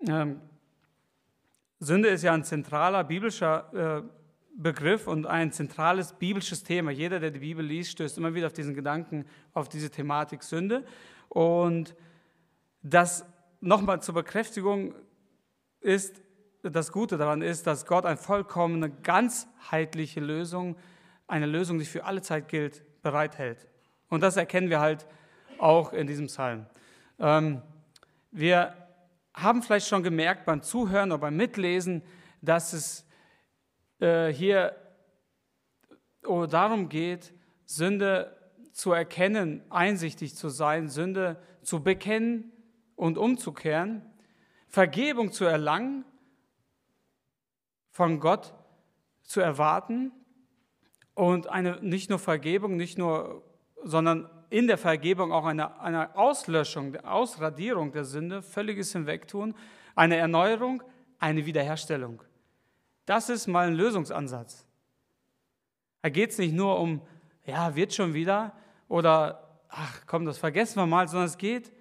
Ähm, 0.08 0.42
Sünde 1.80 2.10
ist 2.10 2.24
ja 2.24 2.34
ein 2.34 2.44
zentraler 2.44 3.04
biblischer 3.04 4.04
äh, 4.04 4.04
Begriff 4.56 5.08
und 5.08 5.26
ein 5.26 5.52
zentrales 5.52 6.14
biblisches 6.14 6.64
Thema. 6.64 6.92
Jeder, 6.92 7.20
der 7.20 7.32
die 7.32 7.40
Bibel 7.40 7.66
liest, 7.66 7.92
stößt 7.92 8.18
immer 8.18 8.34
wieder 8.34 8.48
auf 8.48 8.54
diesen 8.54 8.76
Gedanken, 8.76 9.26
auf 9.54 9.70
diese 9.70 9.90
Thematik 9.90 10.44
Sünde. 10.44 10.84
Und 11.30 11.96
das 12.84 13.26
nochmal 13.62 14.02
zur 14.02 14.16
Bekräftigung 14.16 14.94
ist, 15.80 16.22
das 16.64 16.92
Gute 16.92 17.18
daran 17.18 17.42
ist, 17.42 17.66
dass 17.66 17.86
Gott 17.86 18.06
eine 18.06 18.18
vollkommene, 18.18 18.92
ganzheitliche 18.92 20.20
Lösung, 20.20 20.76
eine 21.28 21.46
Lösung, 21.46 21.80
die 21.80 21.86
für 21.86 22.06
alle 22.06 22.22
Zeit 22.22 22.50
gilt, 22.50 22.84
bereithält. 23.02 23.68
Und 24.10 24.22
das 24.22 24.38
erkennen 24.38 24.70
wir 24.70 24.80
halt 24.80 25.08
auch 25.62 25.94
in 25.94 26.08
diesem 26.08 26.28
Psalm. 26.28 26.66
Ähm, 27.20 27.62
wir 28.32 28.74
haben 29.34 29.62
vielleicht 29.62 29.88
schon 29.88 30.04
gemerkt 30.04 30.46
beim 30.46 30.62
Zuhören 30.62 31.12
oder 31.12 31.20
beim 31.20 31.38
Mitlesen, 31.38 32.04
dass 32.42 32.74
es 32.74 33.08
äh, 34.00 34.28
hier 34.28 34.76
oh, 36.26 36.46
darum 36.46 36.90
geht, 36.90 37.34
Sünde 37.66 38.38
zu 38.74 38.92
erkennen, 38.92 39.64
einsichtig 39.70 40.36
zu 40.36 40.50
sein, 40.50 40.90
Sünde 40.90 41.42
zu 41.62 41.84
bekennen 41.84 42.52
und 42.96 43.18
umzukehren, 43.18 44.02
Vergebung 44.68 45.32
zu 45.32 45.46
erlangen, 45.46 46.06
von 47.90 48.20
Gott 48.20 48.54
zu 49.24 49.42
erwarten 49.42 50.12
und 51.14 51.48
eine, 51.48 51.82
nicht 51.82 52.10
nur 52.10 52.20
Vergebung, 52.20 52.78
nicht 52.78 52.98
nur, 52.98 53.44
sondern 53.84 54.30
in 54.52 54.68
der 54.68 54.78
Vergebung 54.78 55.32
auch 55.32 55.46
eine, 55.46 55.80
eine 55.80 56.16
Auslöschung, 56.16 56.98
Ausradierung 56.98 57.94
der 57.94 58.04
Sünde, 58.04 58.42
völliges 58.42 58.92
Hinwegtun, 58.92 59.56
eine 59.96 60.18
Erneuerung, 60.18 60.84
eine 61.20 61.46
Wiederherstellung. 61.46 62.22
Das 63.06 63.30
ist 63.30 63.48
mal 63.48 63.68
ein 63.68 63.76
Lösungsansatz. 63.76 64.68
Da 66.02 66.10
geht 66.10 66.32
es 66.32 66.38
nicht 66.38 66.54
nur 66.54 66.80
um, 66.80 67.02
ja, 67.46 67.76
wird 67.76 67.94
schon 67.94 68.14
wieder 68.14 68.54
oder, 68.90 69.62
ach 69.70 70.02
komm, 70.06 70.26
das 70.26 70.38
vergessen 70.38 70.80
wir 70.80 70.86
mal, 70.86 71.08
sondern 71.08 71.28
es 71.28 71.38
geht 71.38 71.72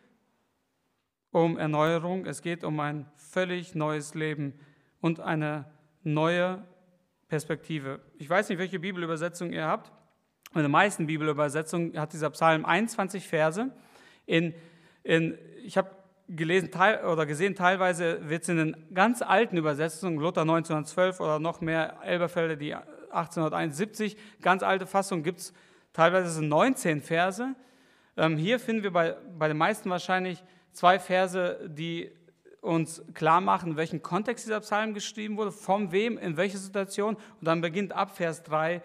um 1.32 1.58
Erneuerung, 1.58 2.24
es 2.24 2.40
geht 2.40 2.62
um 2.62 2.78
ein 2.78 3.10
völlig 3.16 3.74
neues 3.74 4.14
Leben 4.14 4.54
und 5.00 5.18
eine 5.18 5.64
neue 6.04 6.64
Perspektive. 7.26 8.00
Ich 8.18 8.30
weiß 8.30 8.48
nicht, 8.48 8.58
welche 8.58 8.78
Bibelübersetzung 8.78 9.52
ihr 9.52 9.66
habt. 9.66 9.90
In 10.52 10.62
den 10.62 10.70
meisten 10.72 11.06
Bibelübersetzungen 11.06 11.96
hat 11.96 12.12
dieser 12.12 12.30
Psalm 12.30 12.64
21 12.64 13.28
Verse. 13.28 13.70
In, 14.26 14.52
in, 15.04 15.38
ich 15.64 15.78
habe 15.78 15.90
gelesen 16.26 16.72
teil, 16.72 17.04
oder 17.04 17.24
gesehen, 17.24 17.54
teilweise 17.54 18.28
wird 18.28 18.42
es 18.42 18.48
in 18.48 18.56
den 18.56 18.76
ganz 18.92 19.22
alten 19.22 19.56
Übersetzungen, 19.56 20.18
Luther 20.18 20.40
1912 20.40 21.20
oder 21.20 21.38
noch 21.38 21.60
mehr, 21.60 21.98
Elberfelder 22.02 22.56
die 22.56 22.74
1871, 22.74 24.16
ganz 24.40 24.64
alte 24.64 24.86
Fassung 24.86 25.22
gibt 25.22 25.38
es 25.38 25.52
teilweise 25.92 26.44
19 26.44 27.00
Verse. 27.00 27.54
Ähm, 28.16 28.36
hier 28.36 28.58
finden 28.58 28.82
wir 28.82 28.92
bei, 28.92 29.16
bei 29.38 29.46
den 29.46 29.56
meisten 29.56 29.88
wahrscheinlich 29.88 30.42
zwei 30.72 30.98
Verse, 30.98 31.60
die 31.68 32.10
uns 32.60 33.04
klar 33.14 33.40
machen, 33.40 33.70
in 33.70 33.76
welchem 33.76 34.02
Kontext 34.02 34.46
dieser 34.46 34.60
Psalm 34.60 34.94
geschrieben 34.94 35.36
wurde, 35.36 35.52
von 35.52 35.92
wem, 35.92 36.18
in 36.18 36.36
welcher 36.36 36.58
Situation. 36.58 37.14
Und 37.14 37.46
dann 37.46 37.60
beginnt 37.60 37.92
ab 37.92 38.16
Vers 38.16 38.42
3 38.42 38.82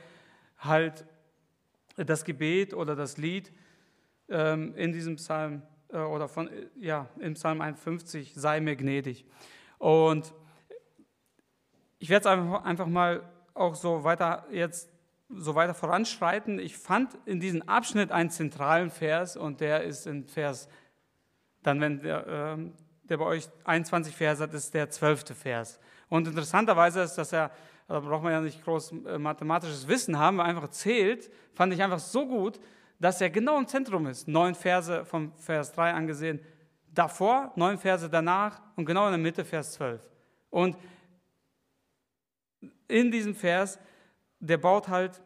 halt 0.60 1.06
das 1.96 2.24
Gebet 2.26 2.74
oder 2.74 2.96
das 2.96 3.18
Lied 3.18 3.52
ähm, 4.30 4.76
in 4.76 4.92
diesem 4.92 5.16
Psalm 5.16 5.62
äh, 5.90 5.98
oder 5.98 6.28
von, 6.28 6.50
ja, 6.76 7.08
im 7.20 7.34
Psalm 7.36 7.62
51, 7.62 8.34
sei 8.36 8.60
mir 8.60 8.76
gnädig. 8.76 9.26
Und 9.78 10.34
ich 12.00 12.10
werde 12.10 12.30
es 12.30 12.64
einfach, 12.66 12.88
mal 12.88 13.24
auch 13.54 13.76
so 13.76 14.04
weiter 14.04 14.46
jetzt 14.52 14.92
so 15.30 15.56
weiter 15.56 15.74
voranschreiten. 15.74 16.60
Ich 16.60 16.78
fand 16.78 17.18
in 17.26 17.40
diesem 17.40 17.64
Abschnitt 17.64 18.12
einen 18.12 18.30
zentralen 18.30 18.92
Vers 18.92 19.36
und 19.36 19.60
der 19.60 19.84
ist 19.84 20.06
in 20.06 20.28
Vers, 20.28 20.70
dann 21.64 21.82
wenn 21.82 22.00
der, 22.02 22.28
äh, 22.28 22.58
der 23.04 23.18
bei 23.18 23.26
euch 23.26 23.50
21 23.64 24.16
Vers 24.16 24.40
hat, 24.40 24.54
ist 24.54 24.74
der 24.74 24.90
zwölfte 24.90 25.34
Vers. 25.34 25.80
Und 26.10 26.28
interessanterweise 26.28 27.02
ist, 27.02 27.16
dass 27.16 27.34
er 27.34 27.52
da 27.88 28.00
braucht 28.00 28.24
man 28.24 28.32
ja 28.32 28.42
nicht 28.42 28.64
groß 28.64 28.94
äh, 29.06 29.18
mathematisches 29.18 29.88
Wissen 29.88 30.18
haben, 30.18 30.42
einfach 30.42 30.70
zählt, 30.70 31.30
fand 31.54 31.74
ich 31.74 31.84
einfach 31.84 32.00
so 32.00 32.28
gut, 32.28 32.60
dass 33.00 33.22
er 33.22 33.30
genau 33.30 33.58
im 33.58 33.68
Zentrum 33.68 34.08
ist. 34.08 34.28
Neun 34.28 34.56
Verse 34.56 35.06
vom 35.06 35.34
Vers 35.38 35.72
3 35.74 35.94
angesehen, 35.94 36.40
davor, 36.88 37.52
neun 37.56 37.78
Verse 37.78 38.10
danach 38.10 38.62
und 38.76 38.86
genau 38.86 39.06
in 39.06 39.12
der 39.12 39.20
Mitte 39.20 39.46
Vers 39.46 39.74
12. 39.74 40.02
Und 40.50 40.78
in 42.88 43.12
diesem 43.12 43.36
Vers, 43.36 43.80
der 44.40 44.58
baut 44.58 44.88
halt, 44.88 45.22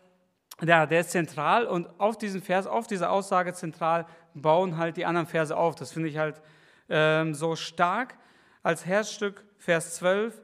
der, 0.61 0.87
der 0.87 1.01
ist 1.01 1.11
zentral 1.11 1.65
und 1.65 1.87
auf 1.99 2.17
diesem 2.17 2.41
Vers, 2.41 2.67
auf 2.67 2.87
dieser 2.87 3.11
Aussage 3.11 3.53
zentral, 3.53 4.05
bauen 4.33 4.77
halt 4.77 4.97
die 4.97 5.05
anderen 5.05 5.27
Verse 5.27 5.55
auf. 5.55 5.75
Das 5.75 5.91
finde 5.93 6.09
ich 6.09 6.17
halt 6.17 6.41
ähm, 6.89 7.33
so 7.33 7.55
stark. 7.55 8.17
Als 8.61 8.85
Herzstück 8.85 9.45
Vers 9.57 9.95
12, 9.95 10.41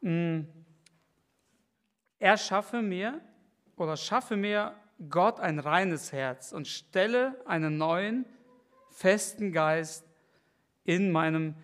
mh, 0.00 0.44
er 2.18 2.36
schaffe 2.36 2.82
mir 2.82 3.20
oder 3.76 3.96
schaffe 3.96 4.36
mir 4.36 4.74
Gott 5.08 5.40
ein 5.40 5.58
reines 5.58 6.12
Herz 6.12 6.52
und 6.52 6.68
stelle 6.68 7.40
einen 7.46 7.76
neuen, 7.76 8.24
festen 8.90 9.52
Geist 9.52 10.06
in 10.84 11.10
meinem 11.10 11.56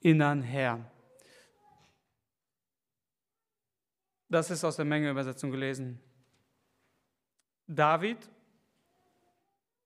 Innern 0.00 0.42
her. 0.42 0.90
Das 4.28 4.50
ist 4.50 4.64
aus 4.64 4.76
der 4.76 4.84
Menge-Übersetzung 4.84 5.50
gelesen. 5.50 6.00
David 7.66 8.18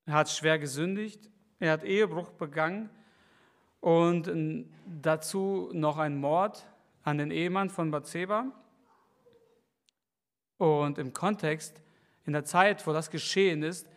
hat 0.07 0.31
schwer 0.31 0.59
gesündigt, 0.59 1.31
er 1.59 1.73
hat 1.73 1.85
Ehebruch 1.85 2.31
begangen 2.31 2.89
und 3.81 4.31
dazu 4.87 5.71
noch 5.73 5.99
ein 5.99 6.17
Mord 6.17 6.67
an 7.03 7.19
den 7.19 7.31
Ehemann 7.31 7.71
von 7.71 7.91
Bathseba. 7.91 8.47
Und 10.59 10.99
im 10.99 11.13
Kontext, 11.13 11.81
in 12.27 12.33
der 12.33 12.45
Zeit, 12.45 12.87
wo 12.87 12.93
das 12.93 13.11
geschehen 13.11 13.63
ist, 13.63 13.89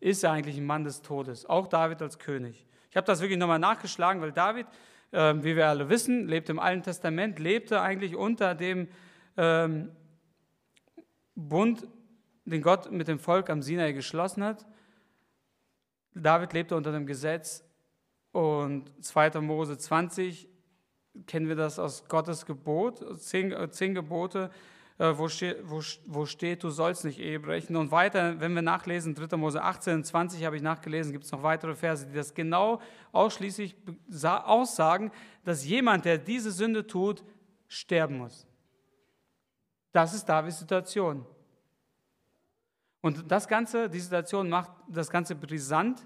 ist 0.00 0.22
er 0.24 0.32
eigentlich 0.32 0.56
ein 0.56 0.66
Mann 0.66 0.84
des 0.84 1.02
Todes, 1.02 1.46
auch 1.46 1.66
David 1.66 2.02
als 2.02 2.18
König. 2.18 2.66
Ich 2.90 2.96
habe 2.96 3.06
das 3.06 3.20
wirklich 3.20 3.38
nochmal 3.38 3.58
nachgeschlagen, 3.58 4.20
weil 4.20 4.32
David, 4.32 4.66
äh, 5.12 5.34
wie 5.38 5.56
wir 5.56 5.68
alle 5.68 5.88
wissen, 5.88 6.28
lebt 6.28 6.48
im 6.48 6.58
Alten 6.58 6.82
Testament, 6.82 7.38
lebte 7.38 7.80
eigentlich 7.80 8.16
unter 8.16 8.54
dem 8.54 8.88
ähm, 9.36 9.90
Bund, 11.34 11.86
den 12.44 12.62
Gott 12.62 12.90
mit 12.90 13.08
dem 13.08 13.18
Volk 13.18 13.50
am 13.50 13.62
Sinai 13.62 13.92
geschlossen 13.92 14.42
hat. 14.42 14.66
David 16.14 16.52
lebte 16.52 16.76
unter 16.76 16.92
dem 16.92 17.06
Gesetz 17.06 17.64
und 18.32 18.92
2. 19.04 19.40
Mose 19.40 19.78
20 19.78 20.48
kennen 21.26 21.48
wir 21.48 21.56
das 21.56 21.78
aus 21.78 22.06
Gottes 22.08 22.46
Gebot, 22.46 23.20
zehn, 23.20 23.52
äh, 23.52 23.70
zehn 23.70 23.94
Gebote 23.94 24.50
wo, 24.98 25.28
steht, 25.28 25.58
wo, 25.62 25.80
wo 26.06 26.26
steht, 26.26 26.64
du 26.64 26.70
sollst 26.70 27.04
nicht 27.04 27.20
Ehe 27.20 27.38
brechen. 27.38 27.76
Und 27.76 27.92
weiter, 27.92 28.40
wenn 28.40 28.52
wir 28.54 28.62
nachlesen, 28.62 29.14
3. 29.14 29.36
Mose 29.36 29.62
18, 29.62 30.02
20 30.02 30.44
habe 30.44 30.56
ich 30.56 30.62
nachgelesen, 30.62 31.12
gibt 31.12 31.24
es 31.24 31.30
noch 31.30 31.42
weitere 31.42 31.76
Verse, 31.76 32.04
die 32.06 32.14
das 32.14 32.34
genau 32.34 32.80
ausschließlich 33.12 33.76
aussagen, 34.22 35.12
dass 35.44 35.64
jemand, 35.64 36.04
der 36.04 36.18
diese 36.18 36.50
Sünde 36.50 36.84
tut, 36.86 37.24
sterben 37.68 38.18
muss. 38.18 38.46
Das 39.92 40.14
ist 40.14 40.24
Davids 40.24 40.58
Situation. 40.58 41.24
Und 43.00 43.30
das 43.30 43.46
Ganze, 43.46 43.88
die 43.88 44.00
Situation 44.00 44.48
macht 44.48 44.72
das 44.88 45.08
Ganze 45.08 45.36
brisant 45.36 46.04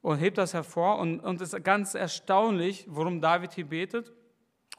und 0.00 0.18
hebt 0.18 0.36
das 0.36 0.52
hervor 0.52 0.98
und, 0.98 1.20
und 1.20 1.40
ist 1.40 1.62
ganz 1.62 1.94
erstaunlich, 1.94 2.86
worum 2.88 3.20
David 3.20 3.52
hier 3.52 3.68
betet 3.68 4.12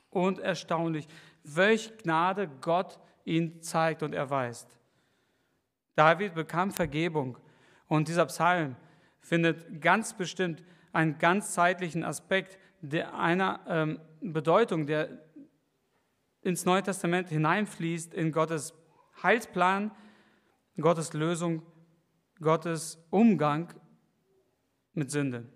und 0.09 0.39
erstaunlich, 0.39 1.07
welch 1.43 1.97
Gnade 1.97 2.49
Gott 2.59 2.99
ihn 3.25 3.61
zeigt 3.61 4.03
und 4.03 4.13
erweist. 4.13 4.69
David 5.95 6.33
bekam 6.33 6.71
Vergebung 6.71 7.37
und 7.87 8.07
dieser 8.07 8.25
Psalm 8.25 8.75
findet 9.21 9.81
ganz 9.81 10.13
bestimmt 10.15 10.63
einen 10.91 11.17
ganz 11.17 11.53
zeitlichen 11.53 12.03
Aspekt 12.03 12.57
der 12.81 13.15
einer 13.15 13.61
ähm, 13.67 13.99
Bedeutung, 14.19 14.85
der 14.85 15.09
ins 16.41 16.65
Neue 16.65 16.83
Testament 16.83 17.29
hineinfließt, 17.29 18.13
in 18.13 18.31
Gottes 18.33 18.73
Heilsplan, 19.21 19.91
Gottes 20.79 21.13
Lösung, 21.13 21.63
Gottes 22.41 23.01
Umgang 23.09 23.73
mit 24.93 25.11
Sünde. 25.11 25.47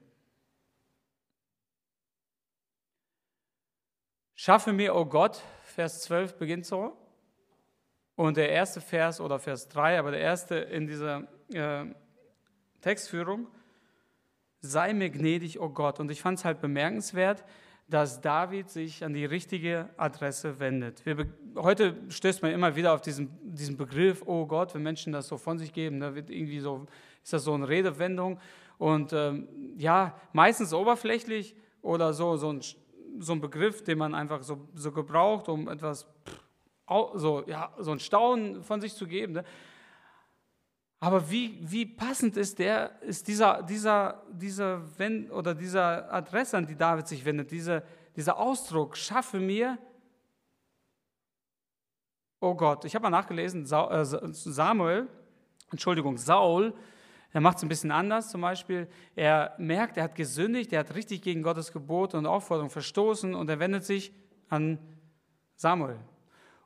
Schaffe 4.36 4.72
mir, 4.72 4.96
o 4.96 5.00
oh 5.00 5.06
Gott, 5.06 5.42
Vers 5.64 6.04
12 6.04 6.38
beginnt 6.38 6.66
so, 6.66 6.96
und 8.18 8.36
der 8.36 8.50
erste 8.50 8.82
Vers 8.82 9.22
oder 9.22 9.40
Vers 9.40 9.70
3, 9.70 10.00
aber 10.00 10.12
der 10.12 10.20
erste 10.20 10.56
in 10.56 10.88
dieser 10.88 11.28
äh, 11.54 11.86
Textführung, 12.82 13.48
sei 14.60 14.94
mir 14.94 15.10
gnädig, 15.10 15.60
o 15.60 15.66
oh 15.66 15.70
Gott. 15.70 16.00
Und 16.00 16.12
ich 16.12 16.22
fand 16.22 16.40
es 16.40 16.44
halt 16.44 16.60
bemerkenswert, 16.60 17.46
dass 17.88 18.20
David 18.20 18.70
sich 18.70 19.06
an 19.06 19.14
die 19.14 19.24
richtige 19.24 19.90
Adresse 19.98 20.60
wendet. 20.60 21.06
Wir, 21.06 21.28
heute 21.56 21.96
stößt 22.10 22.42
man 22.42 22.52
immer 22.52 22.76
wieder 22.76 22.94
auf 22.94 23.02
diesen, 23.02 23.30
diesen 23.44 23.78
Begriff, 23.78 24.24
oh 24.26 24.46
Gott, 24.48 24.74
wenn 24.74 24.84
Menschen 24.84 25.14
das 25.14 25.28
so 25.28 25.38
von 25.38 25.60
sich 25.60 25.72
geben, 25.72 26.00
da 26.00 26.16
wird 26.16 26.32
irgendwie 26.32 26.60
so, 26.60 26.88
ist 27.24 27.32
das 27.32 27.44
so 27.44 27.54
eine 27.54 27.70
Redewendung 27.70 28.40
und 28.80 29.14
ähm, 29.14 29.48
ja, 29.78 30.20
meistens 30.34 30.74
oberflächlich 30.74 31.56
oder 31.82 32.14
so, 32.14 32.36
so 32.36 32.52
ein 32.52 32.62
so 33.20 33.34
ein 33.34 33.42
Begriff, 33.42 33.84
den 33.84 33.98
man 33.98 34.14
einfach 34.14 34.44
so, 34.44 34.68
so 34.76 34.92
gebraucht, 34.92 35.50
um 35.50 35.68
etwas, 35.68 36.06
so, 36.88 37.44
ja, 37.48 37.72
so 37.78 37.92
ein 37.92 38.00
Staunen 38.00 38.64
von 38.64 38.82
sich 38.82 38.94
zu 38.94 39.08
geben. 39.08 39.34
Ne? 39.34 39.44
Aber 41.00 41.30
wie, 41.30 41.60
wie 41.62 41.86
passend 41.86 42.38
ist 42.38 42.58
der, 42.60 43.02
ist 43.02 43.28
dieser, 43.28 43.62
dieser, 43.62 44.24
dieser, 44.32 44.82
wenn, 44.98 45.30
oder 45.32 45.54
dieser 45.54 46.12
Adresse, 46.12 46.58
an 46.58 46.66
die 46.66 46.76
David 46.76 47.08
sich 47.08 47.24
wendet, 47.24 47.52
dieser, 47.52 47.84
dieser 48.16 48.38
Ausdruck, 48.38 48.98
schaffe 48.98 49.40
mir, 49.40 49.78
oh 52.40 52.56
Gott, 52.56 52.86
ich 52.86 52.96
habe 52.96 53.04
mal 53.04 53.10
nachgelesen, 53.10 53.64
äh, 53.64 54.06
Samuel, 54.06 55.08
Entschuldigung, 55.70 56.18
Saul, 56.18 56.74
er 57.32 57.42
macht 57.42 57.58
es 57.58 57.64
ein 57.64 57.70
bisschen 57.70 57.92
anders 57.92 58.30
zum 58.30 58.42
Beispiel. 58.42 58.88
Er 59.16 59.54
merkt, 59.58 59.98
er 59.98 60.06
hat 60.06 60.16
gesündigt, 60.16 60.72
er 60.74 60.80
hat 60.80 60.96
richtig 60.96 61.22
gegen 61.22 61.44
Gottes 61.44 61.72
Gebot 61.72 62.16
und 62.16 62.26
Aufforderung 62.26 62.72
verstoßen 62.72 63.36
und 63.36 63.50
er 63.50 63.60
wendet 63.60 63.86
sich 63.86 64.14
an 64.50 64.80
Samuel. 65.56 66.00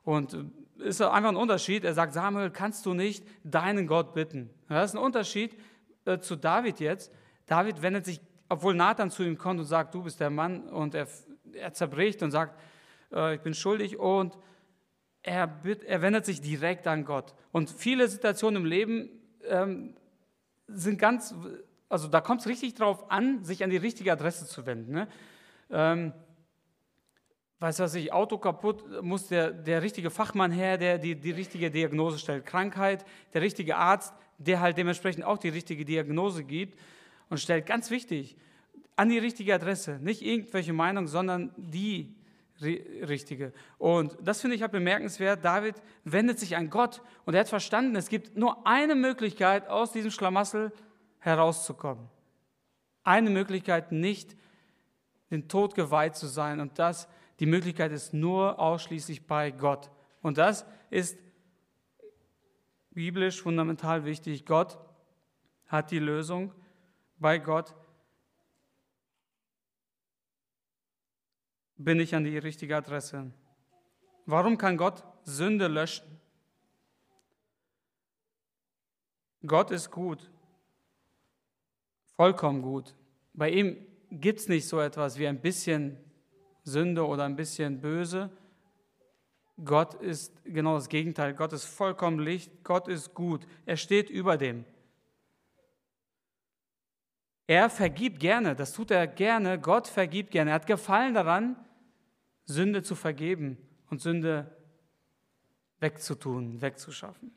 Und 0.04 0.36
ist 0.78 1.00
einfach 1.00 1.30
ein 1.30 1.36
Unterschied. 1.36 1.84
Er 1.84 1.94
sagt, 1.94 2.12
Samuel, 2.12 2.50
kannst 2.50 2.86
du 2.86 2.94
nicht 2.94 3.24
deinen 3.44 3.86
Gott 3.86 4.14
bitten? 4.14 4.50
Das 4.68 4.90
ist 4.90 4.96
ein 4.96 5.02
Unterschied 5.02 5.56
äh, 6.04 6.18
zu 6.18 6.36
David 6.36 6.80
jetzt. 6.80 7.12
David 7.46 7.82
wendet 7.82 8.04
sich, 8.04 8.20
obwohl 8.48 8.74
Nathan 8.74 9.10
zu 9.10 9.22
ihm 9.22 9.38
kommt 9.38 9.60
und 9.60 9.66
sagt, 9.66 9.94
du 9.94 10.02
bist 10.02 10.20
der 10.20 10.30
Mann 10.30 10.68
und 10.68 10.94
er, 10.94 11.06
er 11.52 11.72
zerbricht 11.72 12.22
und 12.22 12.30
sagt, 12.30 12.58
äh, 13.12 13.36
ich 13.36 13.40
bin 13.40 13.54
schuldig 13.54 13.98
und 13.98 14.36
er, 15.22 15.60
er, 15.86 16.02
wendet 16.02 16.24
sich 16.26 16.40
direkt 16.40 16.86
an 16.86 17.04
Gott. 17.04 17.34
Und 17.52 17.70
viele 17.70 18.08
Situationen 18.08 18.62
im 18.62 18.68
Leben 18.68 19.08
ähm, 19.44 19.94
sind 20.66 20.98
ganz, 20.98 21.34
also 21.88 22.08
da 22.08 22.20
kommt 22.20 22.40
es 22.40 22.48
richtig 22.48 22.74
drauf 22.74 23.10
an, 23.10 23.44
sich 23.44 23.62
an 23.62 23.70
die 23.70 23.76
richtige 23.76 24.12
Adresse 24.12 24.46
zu 24.46 24.66
wenden. 24.66 24.92
Ne? 24.92 25.08
Ähm, 25.70 26.12
weiß 27.62 27.78
was 27.78 27.94
ich, 27.94 28.12
Auto 28.12 28.38
kaputt, 28.38 29.02
muss 29.02 29.28
der, 29.28 29.52
der 29.52 29.82
richtige 29.82 30.10
Fachmann 30.10 30.50
her, 30.50 30.76
der 30.76 30.98
die, 30.98 31.14
die 31.14 31.30
richtige 31.30 31.70
Diagnose 31.70 32.18
stellt. 32.18 32.44
Krankheit, 32.44 33.04
der 33.32 33.40
richtige 33.40 33.76
Arzt, 33.76 34.12
der 34.38 34.60
halt 34.60 34.76
dementsprechend 34.76 35.24
auch 35.24 35.38
die 35.38 35.48
richtige 35.48 35.84
Diagnose 35.84 36.42
gibt 36.42 36.76
und 37.30 37.38
stellt, 37.38 37.64
ganz 37.64 37.90
wichtig, 37.90 38.36
an 38.96 39.08
die 39.08 39.18
richtige 39.18 39.54
Adresse. 39.54 39.98
Nicht 40.02 40.22
irgendwelche 40.22 40.72
Meinung, 40.72 41.06
sondern 41.06 41.52
die 41.56 42.12
richtige. 42.60 43.52
Und 43.78 44.16
das 44.20 44.40
finde 44.40 44.56
ich 44.56 44.62
halt 44.62 44.72
bemerkenswert. 44.72 45.44
David 45.44 45.76
wendet 46.04 46.40
sich 46.40 46.56
an 46.56 46.68
Gott 46.68 47.00
und 47.24 47.34
er 47.34 47.40
hat 47.40 47.48
verstanden, 47.48 47.94
es 47.96 48.08
gibt 48.08 48.36
nur 48.36 48.66
eine 48.66 48.94
Möglichkeit, 48.94 49.68
aus 49.68 49.92
diesem 49.92 50.10
Schlamassel 50.10 50.72
herauszukommen. 51.20 52.08
Eine 53.04 53.30
Möglichkeit, 53.30 53.92
nicht 53.92 54.36
den 55.30 55.48
Tod 55.48 55.74
geweiht 55.74 56.16
zu 56.16 56.26
sein. 56.26 56.60
Und 56.60 56.78
das, 56.78 57.08
die 57.42 57.46
Möglichkeit 57.46 57.90
ist 57.90 58.14
nur 58.14 58.60
ausschließlich 58.60 59.26
bei 59.26 59.50
Gott. 59.50 59.90
Und 60.20 60.38
das 60.38 60.64
ist 60.90 61.18
biblisch 62.90 63.42
fundamental 63.42 64.04
wichtig. 64.04 64.46
Gott 64.46 64.78
hat 65.66 65.90
die 65.90 65.98
Lösung. 65.98 66.54
Bei 67.18 67.38
Gott 67.38 67.74
bin 71.74 71.98
ich 71.98 72.14
an 72.14 72.22
die 72.22 72.38
richtige 72.38 72.76
Adresse. 72.76 73.32
Warum 74.24 74.56
kann 74.56 74.76
Gott 74.76 75.02
Sünde 75.24 75.66
löschen? 75.66 76.20
Gott 79.44 79.72
ist 79.72 79.90
gut, 79.90 80.30
vollkommen 82.14 82.62
gut. 82.62 82.94
Bei 83.32 83.50
ihm 83.50 83.84
gibt 84.12 84.38
es 84.38 84.48
nicht 84.48 84.68
so 84.68 84.78
etwas 84.78 85.18
wie 85.18 85.26
ein 85.26 85.40
bisschen 85.40 85.98
Sünde 86.64 87.06
oder 87.06 87.24
ein 87.24 87.36
bisschen 87.36 87.80
Böse. 87.80 88.30
Gott 89.64 89.94
ist 89.94 90.32
genau 90.44 90.74
das 90.74 90.88
Gegenteil. 90.88 91.34
Gott 91.34 91.52
ist 91.52 91.64
vollkommen 91.64 92.18
Licht. 92.18 92.50
Gott 92.64 92.88
ist 92.88 93.14
gut. 93.14 93.46
Er 93.66 93.76
steht 93.76 94.10
über 94.10 94.36
dem. 94.36 94.64
Er 97.46 97.68
vergibt 97.68 98.20
gerne. 98.20 98.54
Das 98.54 98.72
tut 98.72 98.90
er 98.90 99.06
gerne. 99.06 99.60
Gott 99.60 99.88
vergibt 99.88 100.30
gerne. 100.30 100.50
Er 100.50 100.54
hat 100.54 100.66
Gefallen 100.66 101.14
daran, 101.14 101.56
Sünde 102.44 102.82
zu 102.82 102.94
vergeben 102.94 103.58
und 103.90 104.00
Sünde 104.00 104.56
wegzutun, 105.80 106.62
wegzuschaffen. 106.62 107.32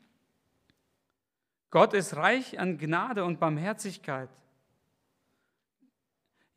Gott 1.70 1.92
ist 1.92 2.16
reich 2.16 2.58
an 2.58 2.78
Gnade 2.78 3.24
und 3.24 3.38
Barmherzigkeit. 3.40 4.30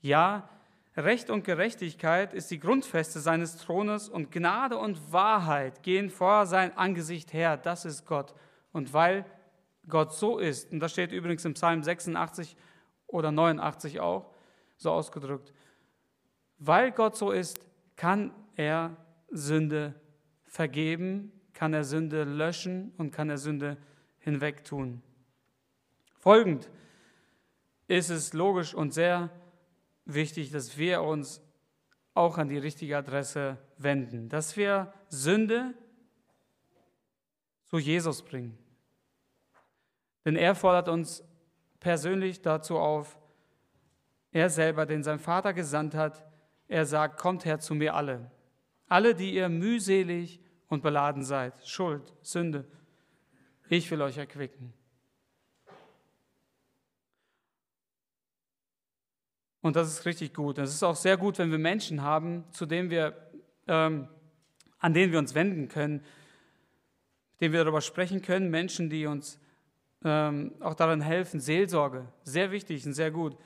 Ja, 0.02 0.50
Recht 0.98 1.30
und 1.30 1.44
Gerechtigkeit 1.44 2.34
ist 2.34 2.52
die 2.52 2.60
Grundfeste 2.60 3.20
seines 3.20 3.58
Thrones 3.58 4.10
und 4.10 4.32
Gnade 4.32 4.78
und 4.78 5.14
Wahrheit 5.14 5.84
gehen 5.84 6.10
vor 6.10 6.46
sein 6.46 6.76
Angesicht 6.78 7.32
her. 7.32 7.58
Das 7.58 7.86
ist 7.86 8.06
Gott. 8.06 8.34
Und 8.72 8.94
weil 8.94 9.26
Gott 9.88 10.14
so 10.14 10.38
ist, 10.38 10.72
und 10.72 10.80
das 10.80 10.92
steht 10.92 11.12
übrigens 11.12 11.46
im 11.46 11.54
Psalm 11.54 11.84
86 11.84 12.56
oder 13.08 13.32
89 13.32 14.00
auch 14.00 14.34
so 14.78 14.92
ausgedrückt, 14.92 15.54
weil 16.58 16.92
Gott 16.92 17.16
so 17.16 17.32
ist, 17.32 17.60
kann 17.96 18.34
er 18.56 18.96
Sünde 19.30 19.94
vergeben, 20.46 21.32
kann 21.54 21.74
er 21.74 21.84
Sünde 21.84 22.24
löschen 22.24 22.94
und 22.98 23.12
kann 23.12 23.30
er 23.30 23.38
Sünde 23.38 23.78
hinwegtun. 24.20 25.02
Folgend 26.18 26.70
ist 27.88 28.10
es 28.10 28.34
logisch 28.34 28.74
und 28.74 28.94
sehr 28.94 29.30
wichtig, 30.14 30.52
dass 30.52 30.78
wir 30.78 31.02
uns 31.02 31.42
auch 32.14 32.38
an 32.38 32.50
die 32.50 32.58
richtige 32.58 32.98
Adresse 32.98 33.58
wenden, 33.78 34.30
dass 34.30 34.58
wir 34.58 34.94
Sünde 35.08 35.74
zu 37.66 37.78
Jesus 37.78 38.24
bringen. 38.24 38.58
Denn 40.26 40.36
er 40.36 40.56
fordert 40.56 40.90
uns 40.90 41.24
persönlich 41.80 42.42
dazu 42.42 42.78
auf, 42.78 43.18
er 44.32 44.50
selber, 44.50 44.86
den 44.86 45.04
sein 45.04 45.20
Vater 45.20 45.54
gesandt 45.54 45.96
hat, 45.96 46.26
er 46.68 46.86
sagt, 46.86 47.20
kommt 47.20 47.46
her 47.46 47.60
zu 47.60 47.74
mir 47.74 47.96
alle. 47.96 48.30
Alle, 48.88 49.16
die 49.16 49.34
ihr 49.34 49.50
mühselig 49.50 50.40
und 50.68 50.84
beladen 50.84 51.24
seid, 51.24 51.68
Schuld, 51.68 52.14
Sünde, 52.22 52.68
ich 53.70 53.90
will 53.90 54.02
euch 54.02 54.18
erquicken. 54.18 54.74
Und 59.62 59.76
das 59.76 59.90
ist 59.90 60.06
richtig 60.06 60.34
gut. 60.34 60.58
Es 60.58 60.74
ist 60.74 60.84
auch 60.84 60.96
sehr 60.96 61.18
gut, 61.18 61.38
wenn 61.38 61.52
wir 61.52 61.58
Menschen 61.58 62.02
haben, 62.02 62.46
zu 62.52 62.66
denen 62.66 62.90
wir, 62.90 63.14
ähm, 63.68 64.08
an 64.80 64.94
denen 64.94 65.12
wir 65.12 65.20
uns 65.20 65.36
wenden 65.36 65.68
können, 65.68 65.96
mit 67.32 67.42
denen 67.42 67.54
wir 67.54 67.64
darüber 67.64 67.82
sprechen 67.82 68.22
können, 68.22 68.50
Menschen, 68.50 68.90
die 68.90 69.06
uns 69.06 69.40
ähm, 70.04 70.54
auch 70.62 70.76
daran 70.76 71.02
helfen. 71.02 71.40
Seelsorge, 71.40 72.08
sehr 72.24 72.52
wichtig 72.52 72.86
und 72.86 72.94
sehr 72.94 73.12
gut. 73.12 73.38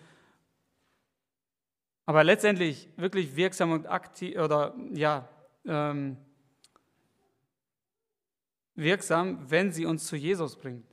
Aber 2.05 2.23
letztendlich 2.23 2.89
wirklich 2.97 3.35
wirksam 3.35 3.71
und 3.71 3.87
aktiv 3.87 4.37
oder 4.37 4.75
ja, 4.93 5.27
ähm, 5.65 6.17
wirksam, 8.75 9.49
wenn 9.49 9.71
sie 9.71 9.85
uns 9.85 10.05
zu 10.05 10.15
Jesus 10.15 10.57
bringt. 10.57 10.85